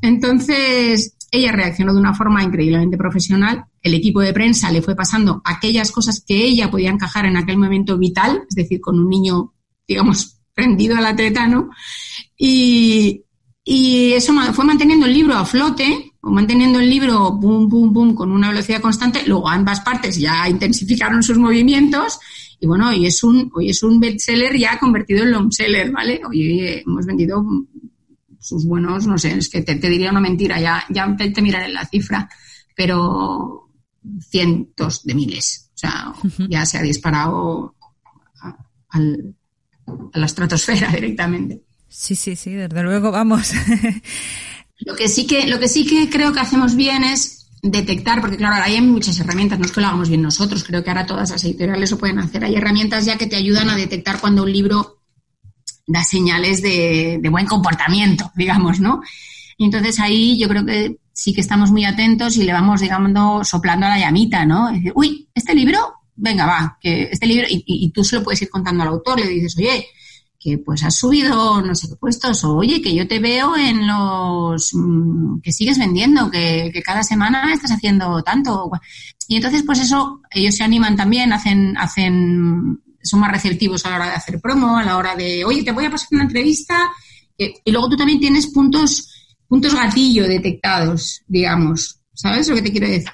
[0.00, 5.42] Entonces, ella reaccionó de una forma increíblemente profesional, el equipo de prensa le fue pasando
[5.44, 9.54] aquellas cosas que ella podía encajar en aquel momento vital, es decir, con un niño,
[9.86, 11.70] digamos, prendido a la teta, ¿no?
[12.36, 13.22] Y,
[13.64, 18.14] y eso fue manteniendo el libro a flote, o manteniendo el libro boom, boom, boom,
[18.14, 19.22] con una velocidad constante.
[19.26, 22.18] Luego ambas partes ya intensificaron sus movimientos.
[22.58, 26.20] Y bueno, hoy es un, hoy es un bestseller ya convertido en longseller, ¿vale?
[26.28, 27.44] Hoy hemos vendido
[28.38, 31.86] sus buenos, no sé, es que te, diría una mentira, ya, ya te, miraré la
[31.86, 32.28] cifra,
[32.74, 33.68] pero
[34.20, 35.70] cientos de miles.
[35.74, 36.12] O sea,
[36.48, 37.76] ya se ha disparado
[38.90, 41.62] a la estratosfera directamente.
[41.92, 43.52] Sí, sí, sí, desde luego, vamos.
[44.78, 48.38] lo que sí que, lo que sí que creo que hacemos bien es detectar, porque
[48.38, 51.04] claro, ahora hay muchas herramientas, no es que lo hagamos bien nosotros, creo que ahora
[51.04, 52.44] todas las editoriales lo pueden hacer.
[52.44, 55.02] Hay herramientas ya que te ayudan a detectar cuando un libro
[55.86, 59.02] da señales de, buen comportamiento, digamos, ¿no?
[59.58, 63.46] Y entonces ahí yo creo que sí que estamos muy atentos y le vamos, digamos,
[63.46, 64.70] soplando a la llamita, ¿no?
[64.94, 65.78] uy, este libro,
[66.16, 69.20] venga, va, que este libro, y, y, tú se lo puedes ir contando al autor,
[69.20, 69.86] le dices, oye,
[70.42, 73.86] que pues has subido no sé qué puestos, o oye, que yo te veo en
[73.86, 78.70] los mm, que sigues vendiendo, que, cada semana estás haciendo tanto.
[79.28, 83.96] Y entonces, pues eso, ellos se animan también, hacen, hacen, son más receptivos a la
[83.96, 86.90] hora de hacer promo, a la hora de, oye, te voy a pasar una entrevista.
[87.36, 92.00] Y luego tú también tienes puntos, puntos gatillo detectados, digamos.
[92.14, 93.10] ¿Sabes lo que te quiero decir?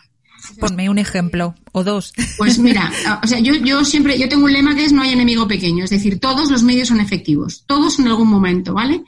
[0.61, 2.12] Ponme un ejemplo o dos.
[2.37, 2.90] Pues mira,
[3.22, 5.85] o sea, yo, yo siempre, yo tengo un lema que es no hay enemigo pequeño,
[5.85, 9.03] es decir, todos los medios son efectivos, todos en algún momento, ¿vale?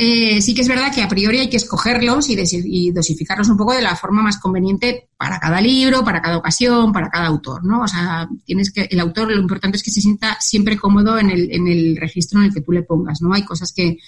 [0.00, 3.74] Eh, sí que es verdad que a priori hay que escogerlos y, dosificarlos un poco
[3.74, 7.82] de la forma más conveniente para cada libro, para cada ocasión, para cada autor, ¿no?
[7.82, 11.30] O sea, tienes que, el autor lo importante es que se sienta siempre cómodo en
[11.30, 13.34] el, en el registro en el que tú le pongas, ¿no?
[13.34, 13.98] Hay cosas que,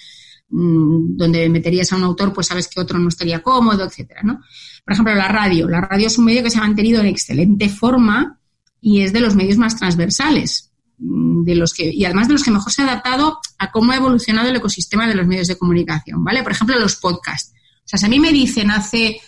[0.49, 4.39] mm, donde meterías a un autor, pues sabes que otro no estaría cómodo, etcétera, ¿no?
[4.85, 5.67] Por ejemplo, la radio.
[5.67, 8.39] La radio es un medio que se ha mantenido en excelente forma
[8.81, 12.43] y es de los medios más transversales, mm, de los que, y además de los
[12.43, 15.57] que mejor se ha adaptado a cómo ha evolucionado el ecosistema de los medios de
[15.57, 16.41] comunicación, ¿vale?
[16.43, 17.53] Por ejemplo, los podcasts.
[17.53, 19.19] O sea, si a mí me dicen hace,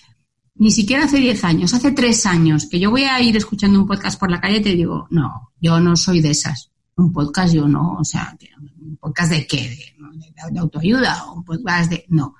[0.56, 3.88] ni siquiera hace 10 años, hace 3 años, que yo voy a ir escuchando un
[3.88, 6.72] podcast por la calle, te digo, no, yo no soy de esas.
[6.96, 8.36] Un podcast yo no, o sea,
[8.80, 9.70] ¿un podcast de qué?
[9.70, 11.32] ¿De, de autoayuda?
[11.32, 12.06] ¿Un podcast de...?
[12.10, 12.36] No.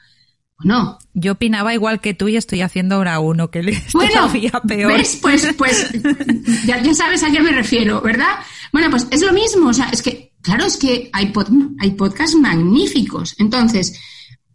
[0.64, 0.98] No.
[1.14, 4.94] Yo opinaba igual que tú y estoy haciendo ahora uno que le bueno, todavía peor.
[4.94, 5.20] ¿ves?
[5.22, 5.92] Pues, pues
[6.66, 8.40] ya, ya, sabes a qué me refiero, ¿verdad?
[8.72, 9.70] Bueno, pues es lo mismo.
[9.70, 11.48] O sea, es que, claro, es que hay, pod,
[11.80, 13.36] hay podcasts magníficos.
[13.38, 14.00] Entonces,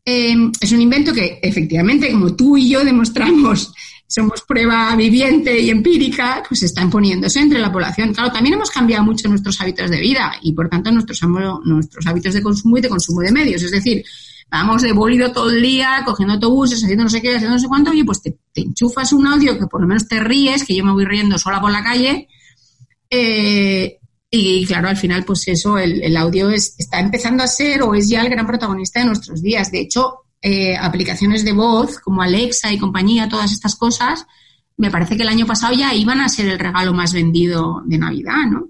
[0.05, 3.73] eh, es un invento que efectivamente, como tú y yo demostramos,
[4.09, 8.15] somos prueba viviente y empírica, pues está imponiéndose entre la población.
[8.15, 11.21] Claro, también hemos cambiado mucho nuestros hábitos de vida y, por tanto, nuestros,
[11.65, 13.63] nuestros hábitos de consumo y de consumo de medios.
[13.63, 14.03] Es decir,
[14.51, 17.69] vamos de bólido todo el día, cogiendo autobuses, haciendo no sé qué, haciendo no sé
[17.69, 20.85] cuánto, y pues te, enchufas un audio que por lo menos te ríes, que yo
[20.85, 22.29] me voy riendo sola por la calle,
[23.11, 23.99] eh,
[24.31, 28.09] y claro, al final, pues eso, el, audio es, está empezando a ser o es
[28.11, 29.73] ya el gran protagonista de nuestros días.
[29.73, 34.27] De hecho, eh, aplicaciones de voz como Alexa y compañía, todas estas cosas,
[34.77, 37.99] me parece que el año pasado ya iban a ser el regalo más vendido de
[37.99, 38.69] Navidad, ¿no?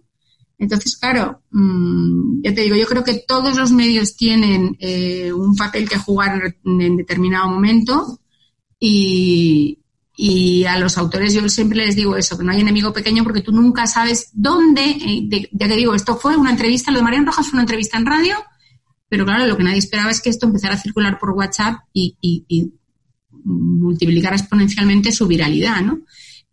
[0.59, 5.55] Entonces, claro, mmm, ya te digo, yo creo que todos los medios tienen eh, un
[5.55, 8.18] papel que jugar en determinado momento
[8.81, 9.79] y,
[10.16, 13.40] y, a los autores yo siempre les digo eso, que no hay enemigo pequeño porque
[13.40, 17.27] tú nunca sabes dónde, eh, ya te digo, esto fue una entrevista, lo de Mariano
[17.27, 18.35] Rojas fue una entrevista en radio,
[19.09, 22.16] pero claro, lo que nadie esperaba es que esto empezara a circular por WhatsApp y,
[22.21, 22.73] y, y
[23.44, 26.01] multiplicara exponencialmente su viralidad, ¿no?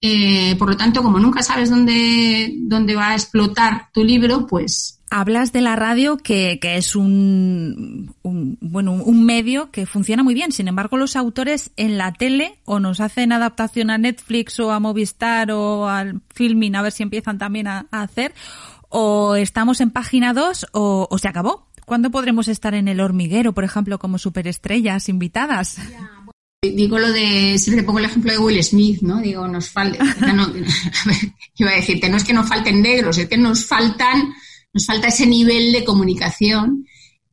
[0.07, 5.01] Eh, por lo tanto, como nunca sabes dónde, dónde va a explotar tu libro, pues
[5.09, 10.35] hablas de la radio que, que es un, un, bueno un medio que funciona muy
[10.35, 10.51] bien.
[10.51, 14.79] Sin embargo, los autores en la tele o nos hacen adaptación a Netflix o a
[14.79, 18.31] Movistar o al filming a ver si empiezan también a, a hacer
[18.89, 21.65] o estamos en página 2 o, o, se acabó.
[21.87, 25.77] ¿Cuándo podremos estar en el hormiguero, por ejemplo, como superestrellas invitadas?
[25.77, 26.14] Yeah
[26.71, 29.19] digo lo de, siempre pongo el ejemplo de Will Smith, ¿no?
[29.19, 30.51] Digo, nos falta, no,
[31.57, 34.33] iba a decirte, no es que nos falten negros, es que nos faltan,
[34.73, 36.85] nos falta ese nivel de comunicación.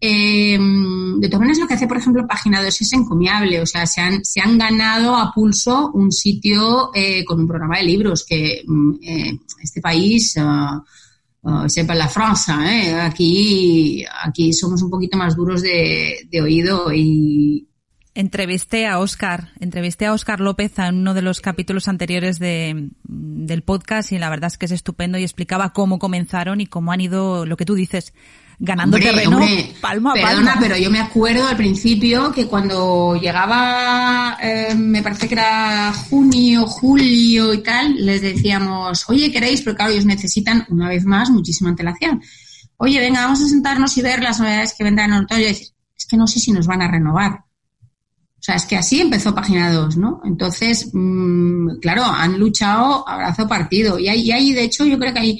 [0.05, 3.87] Eh, de todas maneras, lo que hace, por ejemplo, Página 2 es encomiable, o sea,
[3.87, 8.27] se han, se han ganado a pulso un sitio eh, con un programa de libros
[8.29, 8.65] que
[9.03, 13.01] eh, este país, uh, uh, sepa la Francia, ¿eh?
[13.01, 17.69] aquí, aquí somos un poquito más duros de, de oído y,
[18.15, 23.63] Entrevisté a Oscar, entrevisté a Oscar López en uno de los capítulos anteriores de, del
[23.63, 27.01] podcast y la verdad es que es estupendo y explicaba cómo comenzaron y cómo han
[27.01, 28.13] ido, lo que tú dices,
[28.59, 30.61] ganando hombre, terreno hombre, palmo a perdona, palmo.
[30.61, 36.67] pero yo me acuerdo al principio que cuando llegaba, eh, me parece que era junio,
[36.67, 39.63] julio y tal, les decíamos, oye, ¿queréis?
[39.63, 42.23] Pero claro, ellos necesitan, una vez más, muchísima antelación.
[42.77, 45.69] Oye, venga, vamos a sentarnos y ver las novedades que vendrán en otoño y decir,
[45.97, 47.45] es que no sé si nos van a renovar.
[48.43, 50.21] O sea, es que así empezó Página 2, ¿no?
[50.25, 54.01] Entonces, mmm, claro, han luchado abrazo partido.
[54.01, 55.39] Y hay, y hay, de hecho, yo creo que hay...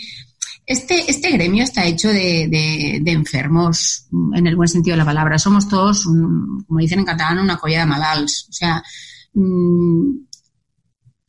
[0.65, 2.47] Este, este gremio está hecho de,
[3.03, 5.37] de, enfermos, en el buen sentido de la palabra.
[5.37, 8.47] Somos todos, como dicen en catalán, una colla de malals.
[8.49, 8.81] O sea,
[9.35, 10.19] mmm,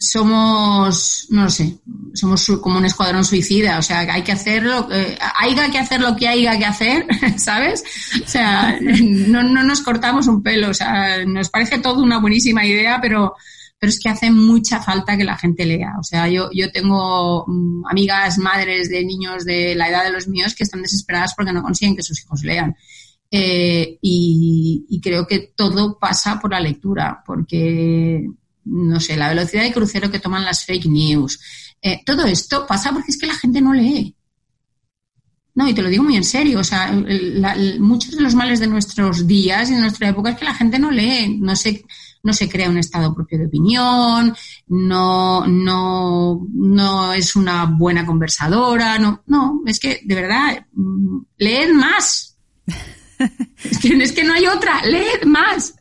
[0.04, 1.78] somos, no lo sé,
[2.14, 6.02] somos como un escuadrón suicida, o sea, hay que hacer lo que, haya que hacer
[6.02, 7.84] lo que haya que hacer, ¿sabes?
[8.24, 12.66] O sea, no, no nos cortamos un pelo, o sea, nos parece todo una buenísima
[12.66, 13.36] idea, pero,
[13.80, 15.94] pero es que hace mucha falta que la gente lea.
[15.98, 20.28] O sea, yo, yo tengo um, amigas, madres de niños de la edad de los
[20.28, 22.76] míos que están desesperadas porque no consiguen que sus hijos lean.
[23.32, 28.28] Eh, y creo que todo pasa por la lectura, porque
[28.66, 31.40] no sé, la velocidad de crucero que toman las fake news.
[31.82, 34.16] Eh, todo esto pasa porque es que la gente no lee.
[35.56, 36.60] No, y te lo digo muy en serio.
[36.60, 40.38] O sea, la, muchos de los males de nuestros días y de nuestra época es
[40.38, 41.84] que la gente no lee, no se,
[42.24, 44.36] no se crea un estado propio de opinión,
[44.68, 50.66] no, no, no es una buena conversadora, no, no, es que de verdad,
[51.38, 52.38] leed más.
[53.64, 55.76] es, que, es que no hay otra, leed más.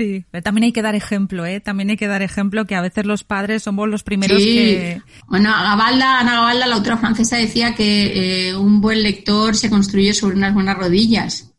[0.00, 1.60] Sí, pero también hay que dar ejemplo, ¿eh?
[1.60, 4.46] También hay que dar ejemplo que a veces los padres somos los primeros sí.
[4.46, 5.02] que...
[5.28, 10.36] Bueno, Ana Gavalda, la autora francesa, decía que eh, un buen lector se construye sobre
[10.36, 11.52] unas buenas rodillas.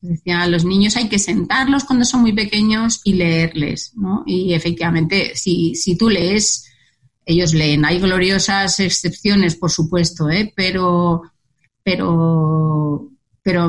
[0.00, 4.22] Decía, los niños hay que sentarlos cuando son muy pequeños y leerles, ¿no?
[4.26, 6.70] Y efectivamente, si, si tú lees,
[7.26, 7.84] ellos leen.
[7.84, 10.52] Hay gloriosas excepciones, por supuesto, ¿eh?
[10.54, 11.22] Pero,
[11.82, 13.10] pero,
[13.42, 13.68] pero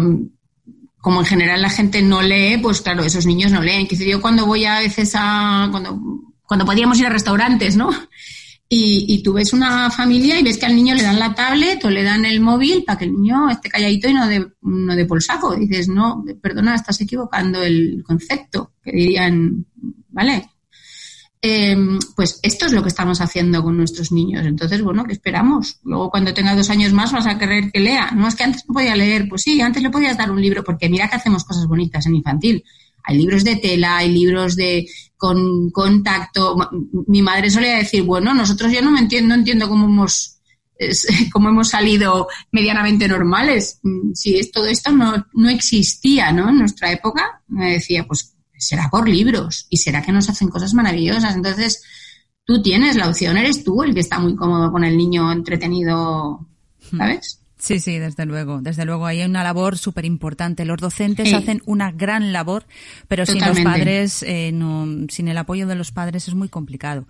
[1.02, 3.88] como en general la gente no lee, pues claro, esos niños no leen.
[3.88, 6.00] Que yo cuando voy a veces a, cuando,
[6.46, 7.90] cuando podíamos ir a restaurantes, ¿no?
[8.72, 11.84] Y, y, tú ves una familia y ves que al niño le dan la tablet
[11.86, 14.96] o le dan el móvil para que el niño esté calladito y no de, no
[14.96, 15.56] de polsaco.
[15.56, 19.66] dices, no, perdona, estás equivocando el concepto, que dirían,
[20.10, 20.48] ¿vale?
[21.42, 21.78] Eh,
[22.18, 24.46] pues esto es lo que estamos haciendo con nuestros niños.
[24.46, 25.80] Entonces, bueno, ¿qué esperamos?
[25.84, 28.12] Luego, cuando tenga dos años más, vas a querer que lea.
[28.12, 29.28] No es que antes no podía leer.
[29.30, 32.16] Pues sí, antes le podías dar un libro, porque mira que hacemos cosas bonitas en
[32.16, 32.64] infantil.
[33.04, 36.58] Hay libros de tela, hay libros de con contacto.
[37.08, 40.40] Mi madre solía decir, bueno, nosotros yo no me entiendo, no entiendo cómo hemos
[41.32, 43.80] cómo hemos salido medianamente normales.
[43.84, 46.50] Mm, si todo esto no, no existía, ¿no?
[46.50, 50.74] En nuestra época, me decía, pues será por libros y será que nos hacen cosas
[50.74, 51.36] maravillosas.
[51.36, 51.82] Entonces,
[52.44, 56.48] tú tienes la opción, eres tú el que está muy cómodo con el niño entretenido,
[56.98, 57.40] ¿sabes?
[57.60, 59.06] Sí, sí, desde luego, desde luego.
[59.06, 60.64] Hay una labor súper importante.
[60.64, 62.66] Los docentes hacen una gran labor,
[63.10, 67.06] pero sin los padres, eh, no, sin el apoyo de los padres es muy complicado.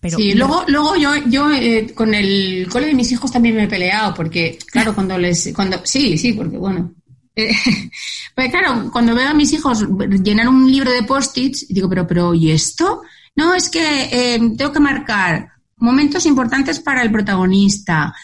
[0.00, 3.64] Pero, sí, luego, luego yo, yo eh, con el cole de mis hijos también me
[3.64, 6.92] he peleado, porque, claro, cuando les, cuando, sí, sí, porque bueno,
[7.36, 7.54] eh,
[8.34, 9.86] pues claro, cuando veo a mis hijos
[10.22, 13.02] llenar un libro de post-its, digo, pero, pero, ¿y esto?
[13.36, 18.14] No, es que tengo que marcar momentos importantes para el protagonista,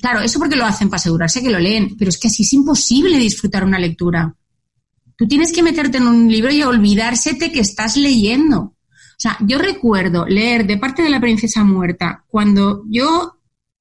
[0.00, 2.52] Claro, eso porque lo hacen para asegurarse que lo leen, pero es que así es
[2.52, 4.34] imposible disfrutar una lectura.
[5.16, 8.60] Tú tienes que meterte en un libro y olvidársete que estás leyendo.
[8.60, 13.38] O sea, yo recuerdo leer de parte de la princesa muerta cuando yo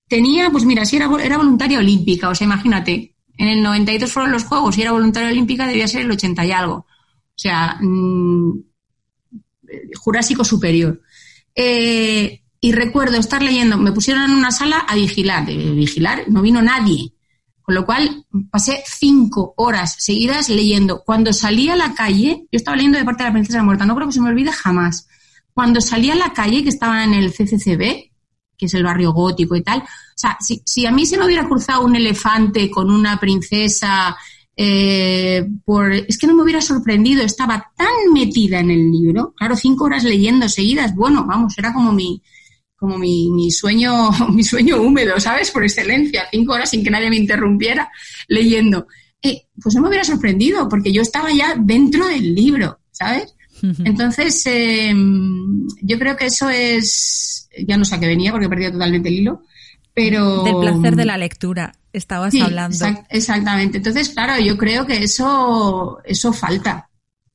[0.08, 4.32] tenía, pues mira, si era, era voluntaria olímpica, o sea, imagínate, en el 92 fueron
[4.32, 6.76] los Juegos, si era voluntaria olímpica debía ser el 80 y algo.
[6.76, 6.86] O
[7.36, 8.52] sea, mmm,
[9.96, 11.02] Jurásico Superior.
[11.56, 16.62] Eh, y recuerdo estar leyendo, me pusieron en una sala a vigilar, vigilar, no vino
[16.62, 17.14] nadie.
[17.64, 21.02] Con lo cual pasé cinco horas seguidas leyendo.
[21.04, 23.96] Cuando salí a la calle, yo estaba leyendo de parte de la princesa muerta, no
[23.96, 25.08] creo que se me olvide jamás.
[25.56, 28.11] Cuando salí a la calle, que estaba en el CCCB,
[28.62, 31.26] que es el barrio gótico y tal, o sea, si, si a mí se me
[31.26, 34.16] hubiera cruzado un elefante con una princesa,
[34.56, 39.56] eh, por, es que no me hubiera sorprendido, estaba tan metida en el libro, claro,
[39.56, 42.22] cinco horas leyendo seguidas, bueno, vamos, era como mi,
[42.76, 45.50] como mi, mi, sueño, mi sueño húmedo, ¿sabes?
[45.50, 47.90] Por excelencia, cinco horas sin que nadie me interrumpiera
[48.28, 48.86] leyendo.
[49.24, 53.34] Eh, pues no me hubiera sorprendido, porque yo estaba ya dentro del libro, ¿sabes?
[53.84, 54.94] Entonces, eh,
[55.82, 59.10] yo creo que eso es, ya no sé a qué venía porque he perdido totalmente
[59.10, 59.44] el hilo,
[59.94, 60.44] pero...
[60.44, 62.78] Del placer de la lectura, estabas hablando.
[63.10, 63.78] exactamente.
[63.78, 66.90] Entonces, claro, yo creo que eso, eso falta.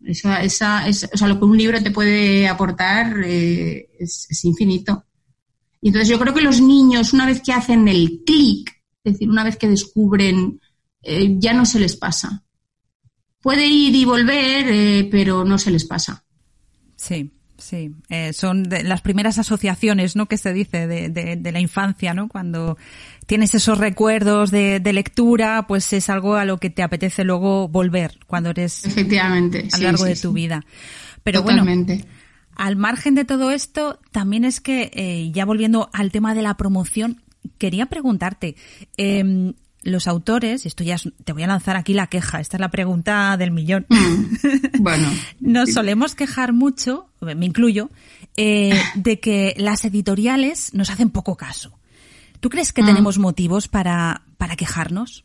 [0.04, 5.04] Esa, esa, o sea, lo que un libro te puede aportar eh, es infinito.
[5.80, 9.30] Y entonces yo creo que los niños, una vez que hacen el clic, es decir,
[9.30, 10.60] una vez que descubren,
[11.02, 12.42] eh, ya no se les pasa.
[13.46, 16.24] Puede ir y volver, eh, pero no se les pasa.
[16.96, 17.92] Sí, sí.
[18.08, 20.26] Eh, son las primeras asociaciones, ¿no?
[20.26, 22.26] Que se dice de, de, la infancia, ¿no?
[22.26, 22.76] Cuando
[23.24, 27.68] tienes esos recuerdos de, de, lectura, pues es algo a lo que te apetece luego
[27.68, 30.66] volver cuando eres efectivamente a lo largo de tu vida.
[31.22, 31.98] Pero Totalmente.
[31.98, 32.10] bueno,
[32.56, 36.56] al margen de todo esto, también es que, eh, ya volviendo al tema de la
[36.56, 37.22] promoción,
[37.58, 38.56] quería preguntarte,
[38.96, 39.54] eh,
[39.86, 43.36] los autores, esto ya te voy a lanzar aquí la queja, esta es la pregunta
[43.36, 43.86] del millón.
[43.88, 44.24] Mm,
[44.80, 45.08] bueno.
[45.40, 47.90] Nos solemos quejar mucho, me incluyo,
[48.36, 51.78] eh, de que las editoriales nos hacen poco caso.
[52.40, 52.86] ¿Tú crees que mm.
[52.86, 55.24] tenemos motivos para, para quejarnos?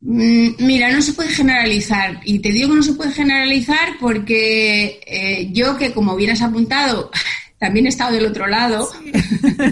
[0.00, 2.20] Mm, mira, no se puede generalizar.
[2.24, 7.10] Y te digo que no se puede generalizar porque eh, yo, que como hubieras apuntado,
[7.58, 8.90] también he estado del otro lado,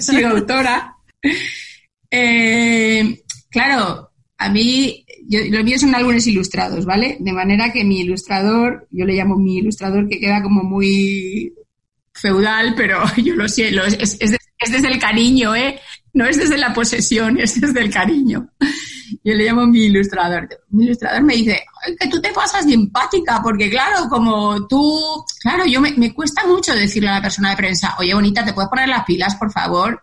[0.00, 0.96] soy autora.
[2.12, 2.49] Eh,
[5.30, 7.16] yo, los míos son álbumes ilustrados, ¿vale?
[7.20, 11.54] De manera que mi ilustrador, yo le llamo mi ilustrador que queda como muy
[12.12, 13.68] feudal, pero yo lo sé,
[14.00, 15.78] es, es desde el cariño, ¿eh?
[16.14, 18.50] No es desde la posesión, es desde el cariño.
[19.22, 20.48] Yo le llamo mi ilustrador.
[20.70, 21.62] Mi ilustrador me dice,
[21.98, 26.44] que tú te pasas de empática, porque claro, como tú, claro, yo me, me cuesta
[26.44, 29.52] mucho decirle a la persona de prensa, oye, bonita, ¿te puedes poner las pilas, por
[29.52, 30.02] favor?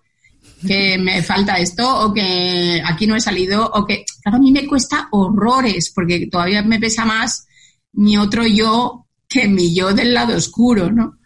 [0.66, 4.52] Que me falta esto o que aquí no he salido o que, claro, a mí
[4.52, 7.48] me cuesta horrores porque todavía me pesa más
[7.94, 11.20] mi otro yo que mi yo del lado oscuro, ¿no?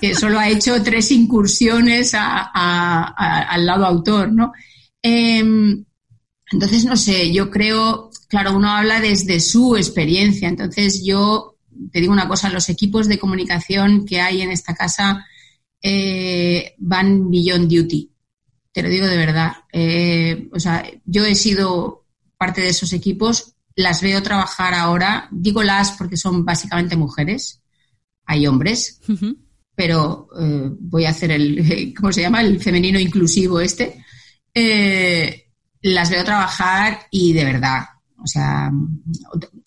[0.00, 4.52] Que solo ha hecho tres incursiones al lado autor, ¿no?
[5.02, 5.84] Em,
[6.52, 10.48] entonces, no sé, yo creo, claro, uno habla desde su experiencia.
[10.48, 11.56] Entonces, yo
[11.92, 15.26] te digo una cosa, los equipos de comunicación que hay en esta casa
[15.82, 18.09] eh, van beyond duty.
[18.80, 19.52] Te lo digo de verdad.
[19.70, 22.06] Eh, o sea, yo he sido
[22.38, 27.60] parte de esos equipos las veo trabajar ahora, digo las porque son básicamente mujeres,
[28.24, 29.02] hay hombres,
[29.74, 32.40] pero eh, voy a hacer el, ¿cómo se llama?
[32.40, 34.02] El femenino inclusivo este.
[34.54, 35.46] Eh,
[35.82, 37.84] las veo trabajar y de verdad,
[38.16, 38.70] o sea,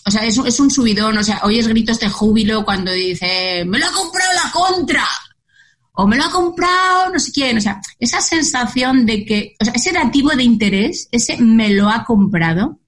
[0.06, 3.78] o sea es, es, un subidón, o sea, oyes gritos de júbilo cuando dice, me
[3.78, 5.06] lo ha comprado la contra,
[5.96, 9.66] o me lo ha comprado no sé quién, o sea, esa sensación de que, o
[9.66, 12.80] sea, ese dativo de interés, ese me lo ha comprado,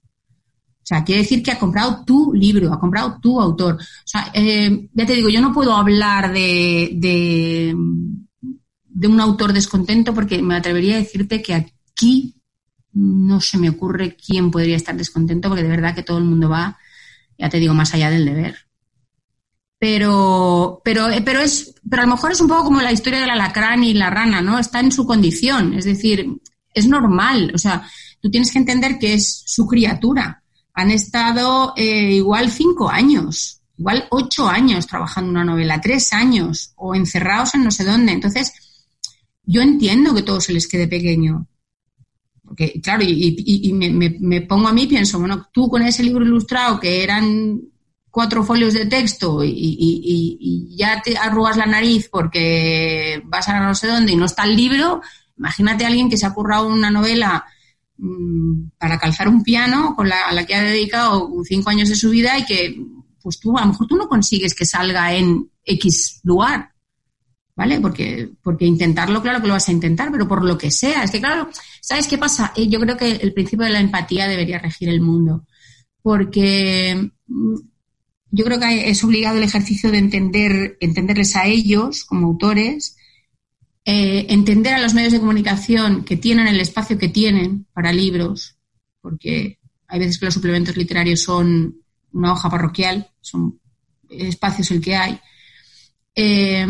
[0.86, 3.74] o sea, quiere decir que ha comprado tu libro, ha comprado tu autor.
[3.74, 7.76] O sea, eh, ya te digo, yo no puedo hablar de, de,
[8.90, 12.36] de, un autor descontento porque me atrevería a decirte que aquí
[12.94, 16.50] no se me ocurre quién podría estar descontento porque de verdad que todo el mundo
[16.50, 16.78] va,
[17.36, 18.65] ya te digo, más allá del deber.
[19.88, 23.20] Pero, pero, eh, pero es, pero a lo mejor es un poco como la historia
[23.20, 24.58] del alacrán y la rana, ¿no?
[24.58, 26.28] Está en su condición, es decir,
[26.74, 27.88] es normal, o sea,
[28.20, 30.42] tú tienes que entender que es su criatura
[30.74, 36.96] han estado eh, igual cinco años, igual ocho años trabajando una novela, tres años o
[36.96, 38.12] encerrados en no sé dónde.
[38.12, 38.54] Entonces,
[39.44, 41.46] yo entiendo que todo se les quede pequeño.
[42.44, 47.04] Porque, claro, y, me, pongo a mí pienso, bueno, tú con ese libro ilustrado que
[47.04, 47.62] eran
[48.16, 53.88] cuatro folios de texto y, ya te arrugas la nariz porque vas a no sé
[53.88, 55.02] dónde y no está el libro,
[55.38, 57.46] imagínate a alguien que se ha currado una novela
[57.98, 61.96] Mm, para calzar un piano con la, a la que ha dedicado cinco años de
[61.96, 62.86] su vida y que
[63.22, 66.72] pues tú a lo mejor tú no consigues que salga en X lugar,
[67.56, 67.80] ¿vale?
[67.80, 71.04] Porque, porque intentarlo, claro que lo vas a intentar, pero por lo que sea.
[71.04, 71.50] Es que, claro,
[71.82, 72.52] ¿sabes qué pasa?
[72.56, 75.48] Eh, yo creo que el principio de la empatía debería regir el mundo,
[76.02, 77.56] porque mm,
[78.32, 82.98] yo creo que es obligado el ejercicio de entender, entenderles a ellos como autores
[83.88, 88.58] eh, entender a los medios de comunicación que tienen el espacio que tienen para libros,
[89.00, 93.60] porque hay veces que los suplementos literarios son una hoja parroquial, son
[94.10, 95.20] espacios el que hay.
[96.16, 96.66] Eh,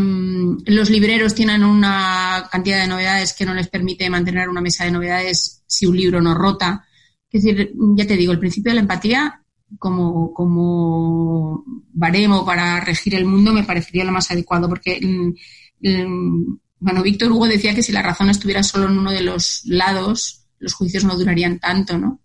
[0.66, 4.92] los libreros tienen una cantidad de novedades que no les permite mantener una mesa de
[4.92, 6.86] novedades si un libro no rota.
[7.32, 9.42] Es decir, ya te digo, el principio de la empatía
[9.80, 11.64] como, como
[11.94, 17.32] baremo para regir el mundo me parecería lo más adecuado, porque mm, mm, bueno, Víctor
[17.32, 21.04] Hugo decía que si la razón estuviera solo en uno de los lados, los juicios
[21.04, 22.22] no durarían tanto, ¿no?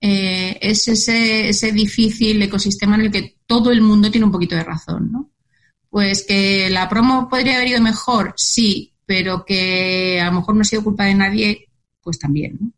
[0.00, 4.54] Eh, es ese, ese difícil ecosistema en el que todo el mundo tiene un poquito
[4.54, 5.30] de razón, ¿no?
[5.88, 10.60] Pues que la promo podría haber ido mejor, sí, pero que a lo mejor no
[10.60, 11.68] ha sido culpa de nadie,
[12.02, 12.72] pues también, ¿no?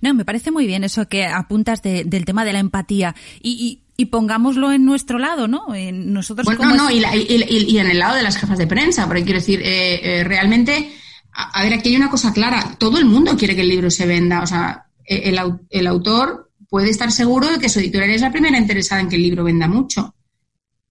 [0.00, 3.14] No, me parece muy bien eso que apuntas del tema de la empatía.
[3.42, 5.74] Y, y pongámoslo en nuestro lado, ¿no?
[5.74, 9.24] En nosotros bueno, no, y, y, en el lado de las jefas de prensa, porque
[9.24, 10.92] quiero decir, eh, eh, realmente,
[11.32, 14.06] a, ver, aquí hay una cosa clara, todo el mundo quiere que el libro se
[14.06, 15.38] venda, o sea, e, el,
[15.70, 19.16] el autor puede estar seguro de que su editorial es la primera interesada en que
[19.16, 20.14] el libro venda mucho.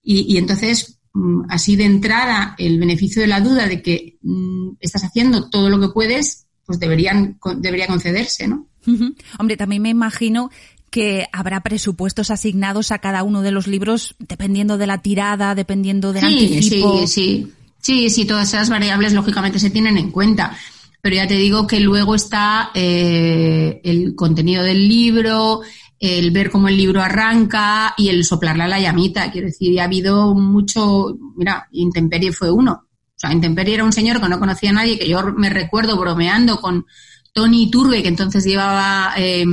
[0.01, 4.77] Y, y entonces, mm, así de entrada, el beneficio de la duda de que mm,
[4.79, 8.67] estás haciendo todo lo que puedes, pues deberían, debería concederse, ¿no?
[9.39, 10.51] Hombre, también me imagino
[10.89, 16.13] que habrá presupuestos asignados a cada uno de los libros dependiendo de la tirada, dependiendo
[16.13, 16.99] del sí, anticipo.
[16.99, 20.55] Sí, sí, sí, sí, todas esas variables lógicamente se tienen en cuenta.
[21.01, 25.61] Pero ya te digo que luego está eh, el contenido del libro,
[25.99, 29.31] el ver cómo el libro arranca y el soplarle a la llamita.
[29.31, 32.85] Quiero decir, ha habido mucho, mira, Intemperie fue uno.
[33.15, 35.97] O sea, Intemperie era un señor que no conocía a nadie, que yo me recuerdo
[35.97, 36.85] bromeando con
[37.33, 39.45] Tony Turbe, que entonces llevaba eh,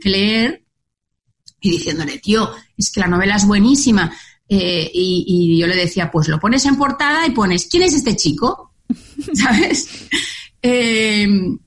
[0.00, 0.64] que leer,
[1.60, 4.12] y diciéndole, tío, es que la novela es buenísima.
[4.48, 8.16] Eh, y, yo le decía, pues lo pones en portada y pones, ¿quién es este
[8.16, 8.74] chico?
[9.34, 10.08] ¿Sabes?
[10.62, 11.58] Em,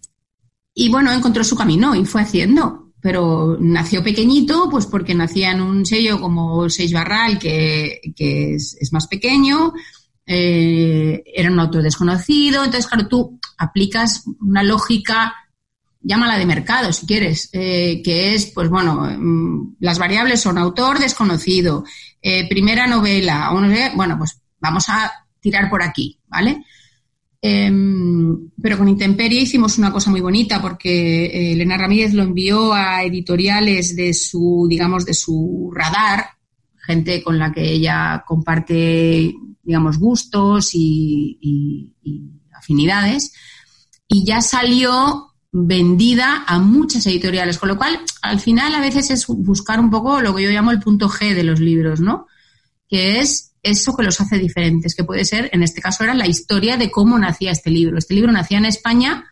[0.74, 2.94] y bueno, encontró su camino y fue haciendo.
[3.02, 9.08] Pero nació pequeñito, pues porque nacía en un sello como Seis Barral, que, es, más
[9.08, 9.74] pequeño,
[10.26, 12.64] eh, era un autor desconocido.
[12.64, 15.36] Entonces, claro, tú aplicas una lógica
[16.04, 21.00] llámala de mercado si quieres, eh, que es, pues bueno, mm, las variables son autor
[21.00, 21.84] desconocido,
[22.22, 23.52] eh, primera novela,
[23.96, 26.64] bueno, pues vamos a tirar por aquí, ¿vale?
[27.44, 33.04] Em, pero con Intemperie hicimos una cosa muy bonita porque Elena Ramírez lo envió a
[33.04, 36.30] editoriales de su, digamos, de su radar,
[36.86, 41.94] gente con la que ella comparte, digamos, gustos y,
[42.54, 43.34] afinidades,
[44.08, 49.28] y ya salió vendida a muchas editoriales, con lo cual al final a veces es
[49.28, 52.28] buscar un poco lo que yo llamo el punto G de los libros, ¿no?
[52.88, 56.28] Que es eso que los hace diferentes, que puede ser, en este caso era la
[56.28, 57.98] historia de cómo nacía este libro.
[57.98, 59.26] Este libro nacía en España,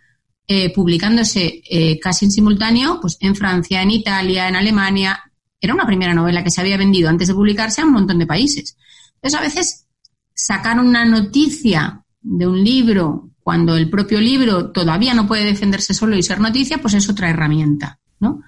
[0.47, 5.28] eh, publicándose eh, casi en simultáneo, pues en Francia, en Italia, en Alemania,
[5.62, 8.28] era una primera novela que se había vendido antes de publicarse a un montón de
[8.28, 8.78] países.
[9.16, 9.86] Entonces, a veces
[10.34, 16.16] sacar una noticia de un libro cuando el propio libro todavía no puede defenderse solo
[16.16, 18.41] y ser noticia, pues es otra herramienta, ¿no?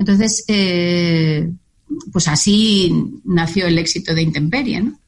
[0.00, 1.48] Entonces, eh,
[2.12, 2.92] pues así
[3.24, 4.98] nació el éxito de Intemperie, ¿no?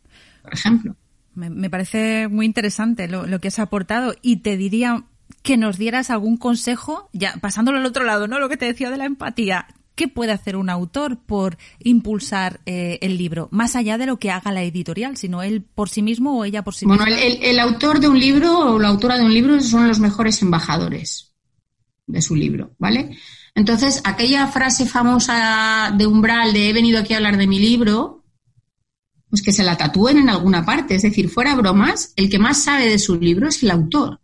[0.43, 0.97] Por ejemplo.
[1.35, 5.03] Me, parece muy interesante lo, lo, que has aportado y te diría
[5.43, 8.39] que nos dieras algún consejo, ya pasándolo al otro lado, ¿no?
[8.39, 9.67] Lo que te decía de la empatía.
[9.95, 13.49] ¿Qué puede hacer un autor por impulsar eh, el libro?
[13.53, 16.65] Más allá de lo que haga la editorial, sino él por sí mismo o ella
[16.65, 17.05] por sí misma.
[17.05, 20.43] Bueno, el, autor de un libro o la autora de un libro son los mejores
[20.43, 21.33] embajadores
[22.07, 23.17] de su libro, ¿vale?
[23.55, 28.25] Entonces, aquella frase famosa de Umbral de he venido aquí a hablar de mi libro,
[29.31, 30.97] pues que se la tatúen en alguna parte.
[30.97, 34.21] Es decir, fuera bromas, el que más sabe de su libro es el autor.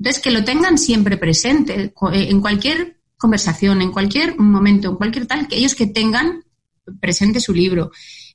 [0.00, 5.48] Entonces, que lo tengan siempre presente en cualquier conversación, en cualquier momento, en cualquier tal,
[5.48, 6.42] que ellos que tengan
[7.00, 7.92] presente su libro.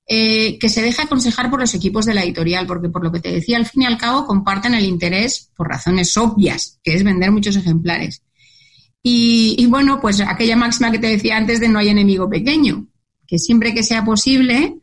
[0.10, 3.20] Eh, que se deje aconsejar por los equipos de la editorial, porque por lo que
[3.20, 7.04] te decía, al fin y al cabo comparten el interés por razones obvias, que es
[7.04, 8.24] vender muchos ejemplares.
[9.04, 12.88] Y, bueno, pues aquella máxima que te decía antes de no hay enemigo pequeño,
[13.26, 14.80] que siempre que sea posible,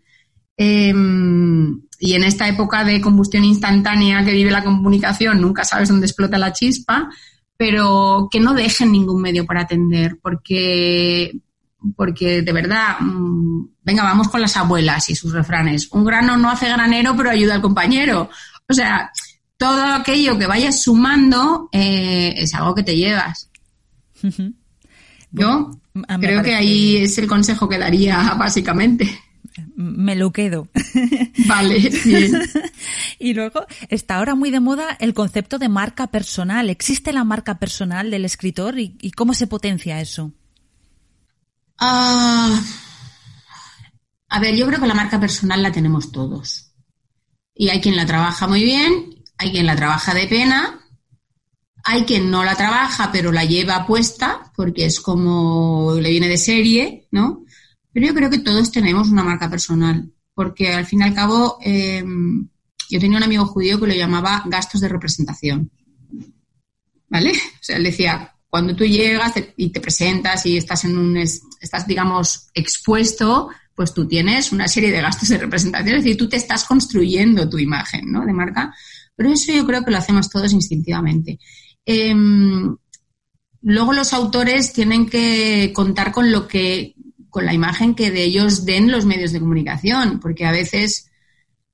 [0.58, 6.06] em, y en esta época de combustión instantánea que vive la comunicación, nunca sabes dónde
[6.06, 7.08] explota la chispa,
[7.56, 11.36] pero que no dejen ningún medio para atender, porque,
[11.96, 15.88] porque de verdad, mm, venga, vamos con las abuelas y sus refranes.
[15.92, 18.28] Un grano no hace granero, pero ayuda al compañero.
[18.68, 19.10] O sea,
[19.56, 23.50] todo aquello que vayas sumando eh, es algo que te llevas.
[25.30, 25.70] Yo
[26.20, 29.18] creo que ahí es el consejo que daría, básicamente
[29.76, 30.68] me lo quedo.
[31.46, 31.78] Vale,
[33.18, 36.70] y luego está ahora muy de moda el concepto de marca personal.
[36.70, 40.32] ¿Existe la marca personal del escritor y, cómo se potencia eso?
[41.78, 42.60] Ah,
[44.28, 46.72] a ver, yo creo que la marca personal la tenemos todos.
[47.54, 50.80] Y hay quien la trabaja muy bien, hay quien la trabaja de pena,
[51.84, 56.38] hay quien no la trabaja pero la lleva puesta porque es como le viene de
[56.38, 57.43] serie, ¿no?
[57.94, 61.58] Pero yo creo que todos tenemos una marca personal, porque al fin y al cabo
[61.62, 62.48] em,
[62.90, 65.70] yo tenía un amigo judío que lo llamaba gastos de representación.
[67.08, 67.30] ¿Vale?
[67.30, 71.86] O sea, él decía, cuando tú llegas y te presentas y estás en un, estás,
[71.86, 76.36] digamos, expuesto, pues tú tienes una serie de gastos de representación, es decir, tú te
[76.36, 78.26] estás construyendo tu imagen, ¿no?
[78.26, 78.74] De marca.
[79.14, 81.38] Pero eso yo creo que lo hacemos todos instintivamente.
[81.86, 82.76] Em,
[83.62, 86.94] luego los autores tienen que contar con lo que
[87.34, 91.10] con la imagen que de ellos den los medios de comunicación, porque a veces,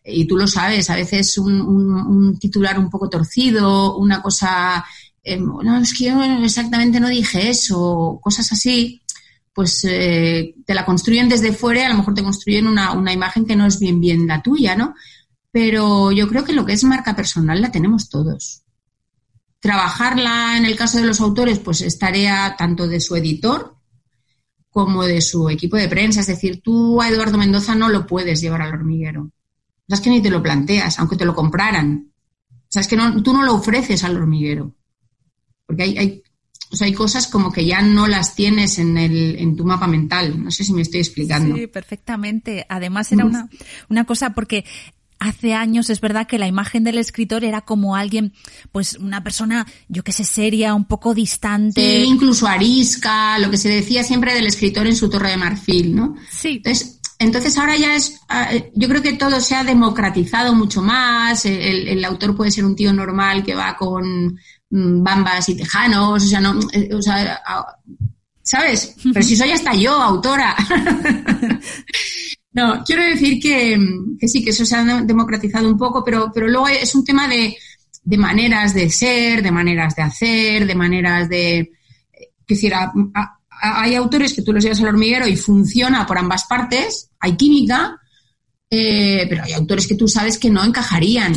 [0.02, 4.82] y tú lo sabes, a veces un, titular un poco torcido, una cosa,
[5.22, 9.02] eh, no, es que yo exactamente no dije eso, cosas así,
[9.52, 13.44] pues eh, te la construyen desde fuera a lo mejor te construyen una, una imagen
[13.44, 14.94] que no es bien bien la tuya, ¿no?
[15.52, 18.62] Pero yo creo que lo que es marca personal la tenemos todos.
[19.58, 23.76] Trabajarla en el caso de los autores, pues es tarea tanto de su editor,
[24.70, 26.20] como de su equipo de prensa.
[26.20, 29.22] Es decir, tú a Eduardo Mendoza no lo puedes llevar al hormiguero.
[29.22, 32.12] O sea, es que ni te lo planteas, aunque te lo compraran.
[32.50, 34.72] O sea, es que no, tú no lo ofreces al hormiguero.
[35.66, 36.22] Porque hay, hay,
[36.70, 39.88] o sea, hay cosas como que ya no las tienes en, el, en tu mapa
[39.88, 40.42] mental.
[40.42, 41.56] No sé si me estoy explicando.
[41.56, 42.64] Sí, perfectamente.
[42.68, 43.48] Además era una,
[43.88, 44.64] una cosa porque
[45.20, 48.32] hace años es verdad que la imagen del escritor era como alguien,
[48.72, 51.80] pues una persona, yo que sé, seria, un poco distante.
[51.80, 55.94] Sí, incluso arisca, lo que se decía siempre del escritor en su torre de marfil,
[55.94, 56.16] ¿no?
[56.30, 56.56] Sí.
[56.56, 61.44] Entonces, entonces ahora ya es, ah, yo creo que todo se ha democratizado mucho más,
[61.44, 64.38] el, autor puede ser un tío normal que va con
[64.70, 67.76] mm, bambas y tejanos, o sea, no, eh, o sea, ah,
[68.42, 68.96] ¿sabes?
[69.12, 70.56] Pero si soy hasta yo, autora.
[72.52, 73.78] No, quiero decir que,
[74.26, 77.56] sí, que eso se ha democratizado un poco, pero, pero luego es un tema de,
[78.18, 81.70] maneras de ser, de maneras de hacer, de maneras de...
[82.10, 82.72] Es decir,
[83.62, 88.00] hay autores que tú los llevas al hormiguero y funciona por ambas partes, hay química,
[88.68, 91.34] eh, pero hay autores que tú sabes que no encajarían,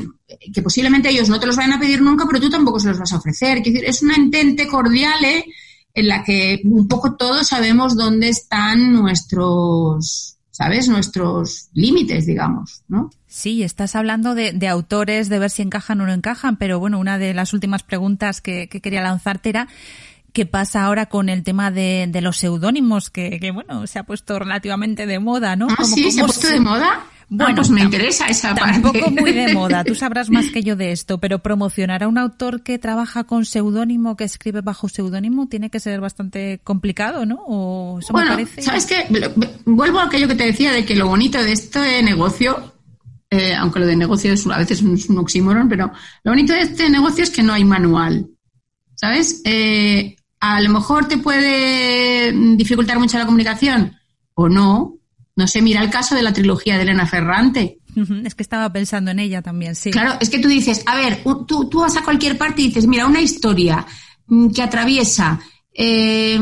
[0.51, 2.97] que posiblemente ellos no te los vayan a pedir nunca, pero tú tampoco se los
[2.97, 3.59] vas a ofrecer.
[3.59, 5.45] Es decir, es una entente cordial ¿eh?
[5.93, 10.88] en la que un poco todos sabemos dónde están nuestros ¿sabes?
[10.88, 13.10] Nuestros límites, digamos, ¿no?
[13.26, 17.18] Sí, estás hablando de, autores, de ver si encajan o no encajan, pero bueno, una
[17.18, 19.68] de las últimas preguntas que, quería lanzarte era
[20.32, 25.08] qué pasa ahora con el tema de, los seudónimos, que, bueno, se ha puesto relativamente
[25.08, 25.68] de moda, ¿no?
[25.72, 27.04] Ah, sí, se ha puesto de moda.
[27.30, 28.82] Bueno, pues me interesa esa parte.
[28.82, 32.17] Tampoco muy de moda, tú sabrás más que yo de esto, pero promocionar a un
[32.17, 37.43] autor que trabaja con seudónimo, que escribe bajo seudónimo, tiene que ser bastante complicado, ¿no?
[37.47, 38.61] O eso bueno, me parece.
[38.61, 39.05] ¿sabes qué?
[39.65, 42.74] Vuelvo a aquello que te decía de que lo bonito de este negocio,
[43.30, 45.91] eh, aunque lo de negocio es, a veces es un oxímoron, pero
[46.24, 48.28] lo bonito de este negocio es que no hay manual.
[48.95, 49.41] ¿Sabes?
[49.43, 53.97] Eh, a lo mejor te puede dificultar mucho la comunicación
[54.36, 54.97] o no,
[55.36, 57.79] no sé, mira el caso de la trilogía de Elena Ferrante.
[58.23, 59.91] Es que estaba pensando en ella también, sí.
[59.91, 62.88] Claro, es que tú dices, a ver, tú, tú vas a cualquier parte y dices,
[62.88, 63.86] mira, una historia
[64.27, 65.39] mm, que atraviesa
[65.73, 66.39] eh,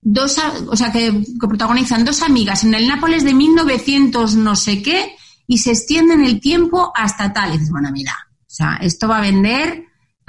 [0.00, 0.36] dos,
[0.68, 5.14] o sea, que, que, protagonizan dos amigas en el Nápoles de 1900 no sé qué
[5.46, 7.50] y se extiende en el tiempo hasta tal.
[7.50, 9.84] Y dices, bueno, mira, o sea, esto va a vender.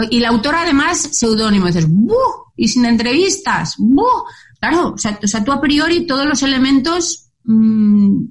[0.10, 2.52] Y la autora además seudónimo, dices, ¡buh!
[2.56, 4.24] Y sin entrevistas, ¡buh!
[4.60, 8.26] Claro, o sea, o sea, tú a priori todos los elementos Mm,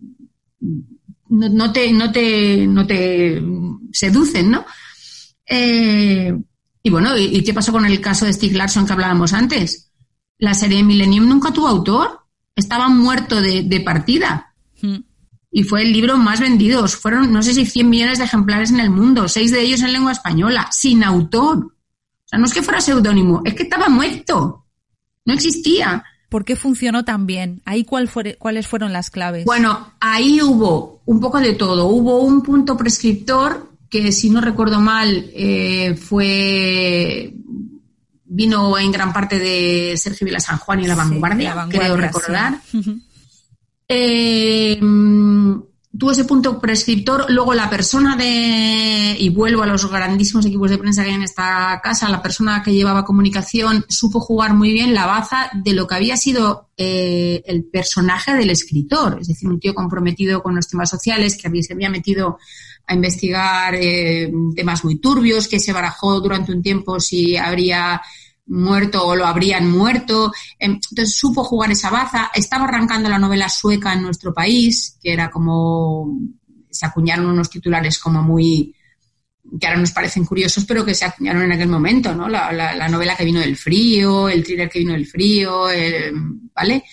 [1.29, 3.43] no, no, te, no, te, no te
[3.93, 4.65] seducen, ¿no?
[5.47, 6.33] Eh,
[6.83, 9.93] y bueno, ¿y, qué pasó con el caso de Steve Larson que hablábamos antes?
[10.39, 12.21] La serie Millennium nunca tuvo autor,
[12.57, 14.55] estaba muerto de, partida.
[14.81, 14.99] Hmm.
[15.51, 16.87] Y fue el libro más vendido.
[16.89, 19.93] Fueron, no sé si 100 millones de ejemplares en el mundo, seis de ellos en
[19.93, 21.59] lengua española, sin autor.
[21.59, 24.67] O sea, no es que fuera seudónimo, es que estaba muerto.
[25.25, 26.03] No existía.
[26.33, 27.61] ¿Por qué funcionó tan bien?
[27.67, 28.09] ¿Ahí cuál
[28.39, 29.45] cuáles fueron las claves?
[29.45, 31.89] Bueno, ahí hubo un poco de todo.
[31.89, 37.35] Hubo un punto prescriptor que, si no recuerdo mal, eh, fue
[38.25, 42.63] vino en gran parte de Sergio Vila San Juan y la vanguardia, creo recordar.
[43.89, 44.81] eh,
[45.99, 47.27] tuvo ese punto prescriptor.
[47.29, 51.23] Luego la persona de, y vuelvo a los grandísimos equipos de prensa que hay en
[51.23, 55.87] esta casa, la persona que llevaba comunicación supo jugar muy bien la baza de lo
[55.87, 60.69] que había sido eh, el personaje del escritor, es decir, un tío comprometido con los
[60.69, 62.39] temas sociales, que se había metido
[62.87, 68.01] a investigar eh, temas muy turbios, que se barajó durante un tiempo si habría
[68.47, 70.33] muerto o lo habrían muerto.
[70.59, 72.31] Em, entonces supo jugar esa baza.
[72.35, 76.19] Estaba arrancando la novela sueca en nuestro país, que era como.
[76.71, 78.75] Se acuñaron unos titulares como muy.
[79.61, 82.29] que ahora nos parecen curiosos, pero que se acuñaron en aquel momento, ¿no?
[82.29, 85.67] La, novela que vino del frío, el thriller que vino del frío,
[86.55, 86.85] ¿vale?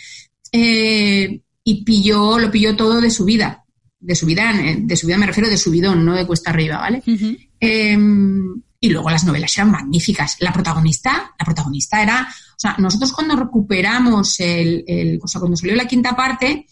[0.52, 3.64] Eh, y pilló, lo pilló todo de su vida.
[4.02, 7.04] De su vida, de su vida me refiero de subidón, no de cuesta arriba, ¿vale?
[8.82, 10.38] Y luego las novelas eran magníficas.
[10.40, 15.58] La protagonista, la protagonista era, o sea, nosotros cuando recuperamos el, el o sea, cuando
[15.58, 16.66] salió la quinta parte,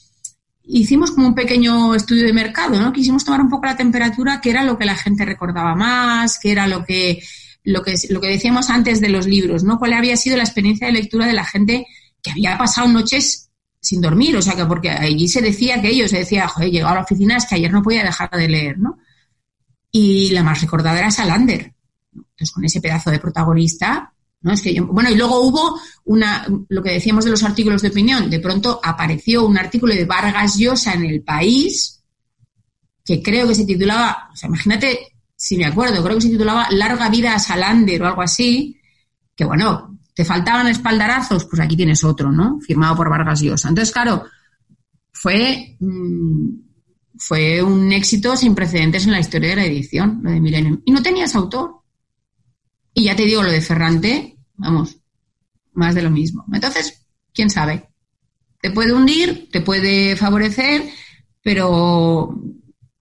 [0.67, 2.93] hicimos como un pequeño estudio de mercado, ¿no?
[2.93, 6.51] Quisimos tomar un poco la temperatura, que era lo que la gente recordaba más, que
[6.51, 7.21] era lo que,
[7.63, 9.79] lo que, lo que decíamos antes de los libros, ¿no?
[9.79, 11.87] ¿Cuál había sido la experiencia de lectura de la gente
[12.21, 13.49] que había pasado noches
[13.79, 14.35] sin dormir?
[14.35, 17.03] O sea, que porque allí se decía que ellos, se decía, joder, llegado a la
[17.03, 18.97] oficina, es que ayer no podía dejar de leer, ¿no?
[19.91, 21.73] Y la más recordada era Salander.
[22.37, 24.53] Entonces, con ese pedazo de protagonista, ¿no?
[24.53, 27.89] Es que yo, bueno, y luego hubo una, lo que decíamos de los artículos de
[27.89, 32.03] opinión, de pronto apareció un artículo de Vargas Llosa en el país,
[33.03, 34.99] que creo que se titulaba, o sea, imagínate,
[35.35, 38.79] si me acuerdo, creo que se titulaba Larga vida a Salander o algo así,
[39.35, 42.59] que bueno, te faltaban espaldarazos, pues aquí tienes otro, ¿no?
[42.59, 43.69] Firmado por Vargas Llosa.
[43.69, 44.25] Entonces, claro,
[45.11, 46.49] fue, mm,
[47.17, 50.81] fue un éxito sin precedentes en la historia de la edición, lo de Millennium.
[50.85, 51.76] Y no tenías autor.
[52.97, 54.97] Y ya te digo, lo de Ferrante, vamos,
[55.73, 56.43] más de lo mismo.
[56.51, 57.89] Entonces, quién sabe.
[58.59, 60.81] Te puede hundir, te puede favorecer,
[61.43, 62.41] pero,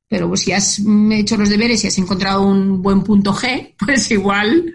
[0.07, 0.83] pero si has
[1.13, 4.71] hecho los deberes y has encontrado un buen punto G, pues igual,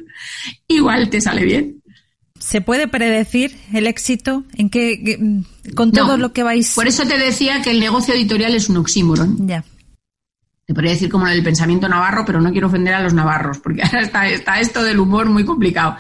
[0.68, 1.84] igual te sale bien.
[2.40, 5.44] ¿Se puede predecir el éxito en que,
[5.76, 6.74] con todo lo que vais?
[6.74, 9.48] Por eso te decía que el negocio editorial es un oxímoron.
[9.48, 9.64] Ya
[10.72, 13.82] te podría decir como el pensamiento navarro, pero no quiero ofender a los navarros, porque
[13.84, 15.98] ahora está, está esto del humor muy complicado.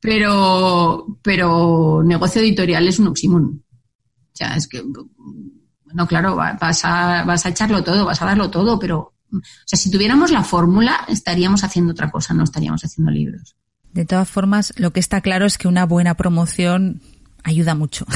[0.00, 3.62] Pero, pero negocio editorial es un oxímoron.
[3.62, 4.82] O sea, es que,
[5.84, 9.78] bueno, claro, vas a, vas a echarlo todo, vas a darlo todo, pero, o sea,
[9.78, 13.54] si tuviéramos la fórmula, estaríamos haciendo otra cosa, no estaríamos haciendo libros.
[13.92, 17.02] De todas formas, lo que está claro es que una buena promoción
[17.42, 18.06] ayuda mucho.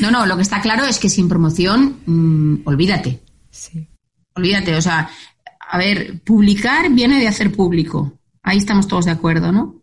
[0.00, 3.22] No, no, lo que está claro es que sin promoción, mm, olvídate.
[3.50, 3.88] Sí.
[4.34, 5.10] Olvídate, o sea,
[5.60, 8.18] a ver, publicar viene de hacer público.
[8.42, 9.82] Ahí estamos todos de acuerdo, ¿no?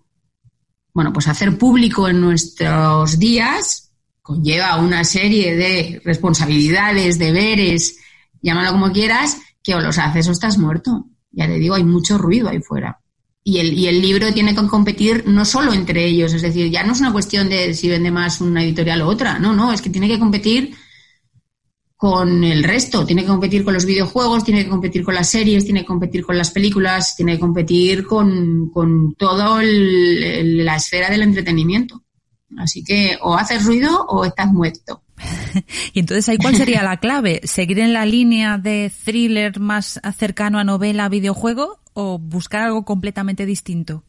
[0.93, 3.91] Bueno, pues hacer público en nuestros días
[4.21, 7.97] conlleva una serie de responsabilidades, deberes,
[8.41, 11.05] llámalo como quieras, que o los haces o estás muerto.
[11.31, 12.99] Ya te digo, hay mucho ruido ahí fuera.
[13.43, 16.83] Y el, y el libro tiene que competir no solo entre ellos, es decir, ya
[16.83, 19.81] no es una cuestión de si vende más una editorial u otra, no, no, es
[19.81, 20.75] que tiene que competir
[21.99, 23.05] con el resto.
[23.05, 26.25] Tiene que competir con los videojuegos, tiene que competir con las series, tiene que competir
[26.25, 32.01] con las películas, tiene que competir con, con toda la esfera del entretenimiento.
[32.57, 35.03] Así que o haces ruido o estás muerto.
[35.93, 37.41] y entonces ahí cuál sería la clave?
[37.43, 43.45] ¿Seguir en la línea de thriller más cercano a novela, videojuego o buscar algo completamente
[43.45, 44.05] distinto?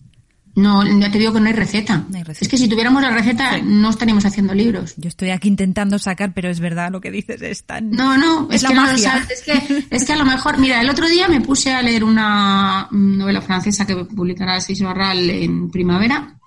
[0.61, 2.05] No, ya te digo que no hay receta.
[2.39, 4.95] Es que si tuviéramos la receta no estaríamos haciendo libros.
[4.99, 7.91] Yo estoy aquí intentando sacar, pero es verdad lo que dices, es tan...
[7.91, 9.31] No, no, es, que no lo sabes.
[9.31, 12.05] Es que, es que a lo mejor, mira, el otro día me puse a leer
[12.05, 16.39] una novela francesa que publicará Seis Barral en primavera.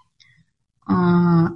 [0.86, 1.56] Ah,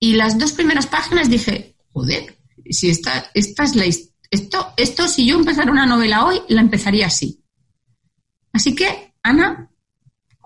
[0.00, 2.36] y las dos primeras páginas dije, joder,
[2.68, 3.84] si esta, esta es la
[4.28, 7.44] esto, esto, si yo empezara una novela hoy, la empezaría así.
[8.52, 9.70] Así que, Ana,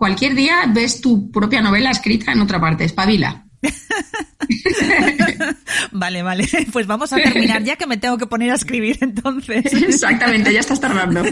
[0.00, 3.44] cualquier día ves tu propia novela escrita en otra parte, espabila.
[5.92, 6.48] vale, vale.
[6.72, 9.66] Pues vamos a terminar ya que me tengo que poner a escribir entonces.
[9.74, 11.22] Exactamente, ya estás tardando.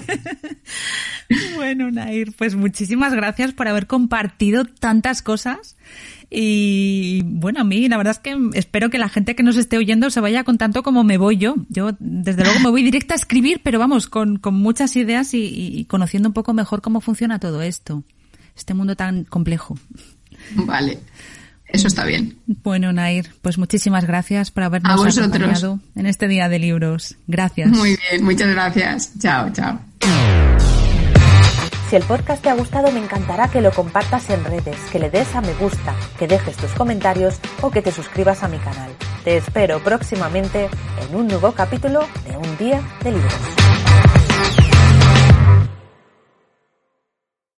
[1.56, 5.78] bueno, Nair, pues muchísimas gracias por haber compartido tantas cosas.
[6.28, 9.78] Y bueno, a mí la verdad es que espero que la gente que nos esté
[9.78, 11.54] oyendo se vaya con tanto como me voy yo.
[11.70, 15.46] Yo desde luego me voy directa a escribir, pero vamos, con, con muchas ideas y,
[15.46, 18.04] y conociendo un poco mejor cómo funciona todo esto
[18.58, 19.78] este mundo tan complejo.
[20.54, 20.98] Vale.
[21.68, 22.38] Eso está bien.
[22.46, 27.16] Bueno, Nair, pues muchísimas gracias por habernos acompañado en este día de libros.
[27.26, 27.68] Gracias.
[27.68, 29.12] Muy bien, muchas gracias.
[29.18, 29.78] Chao, chao.
[31.90, 35.10] Si el podcast te ha gustado, me encantará que lo compartas en redes, que le
[35.10, 38.90] des a me gusta, que dejes tus comentarios o que te suscribas a mi canal.
[39.24, 40.68] Te espero próximamente
[41.02, 43.87] en un nuevo capítulo de Un Día de Libros.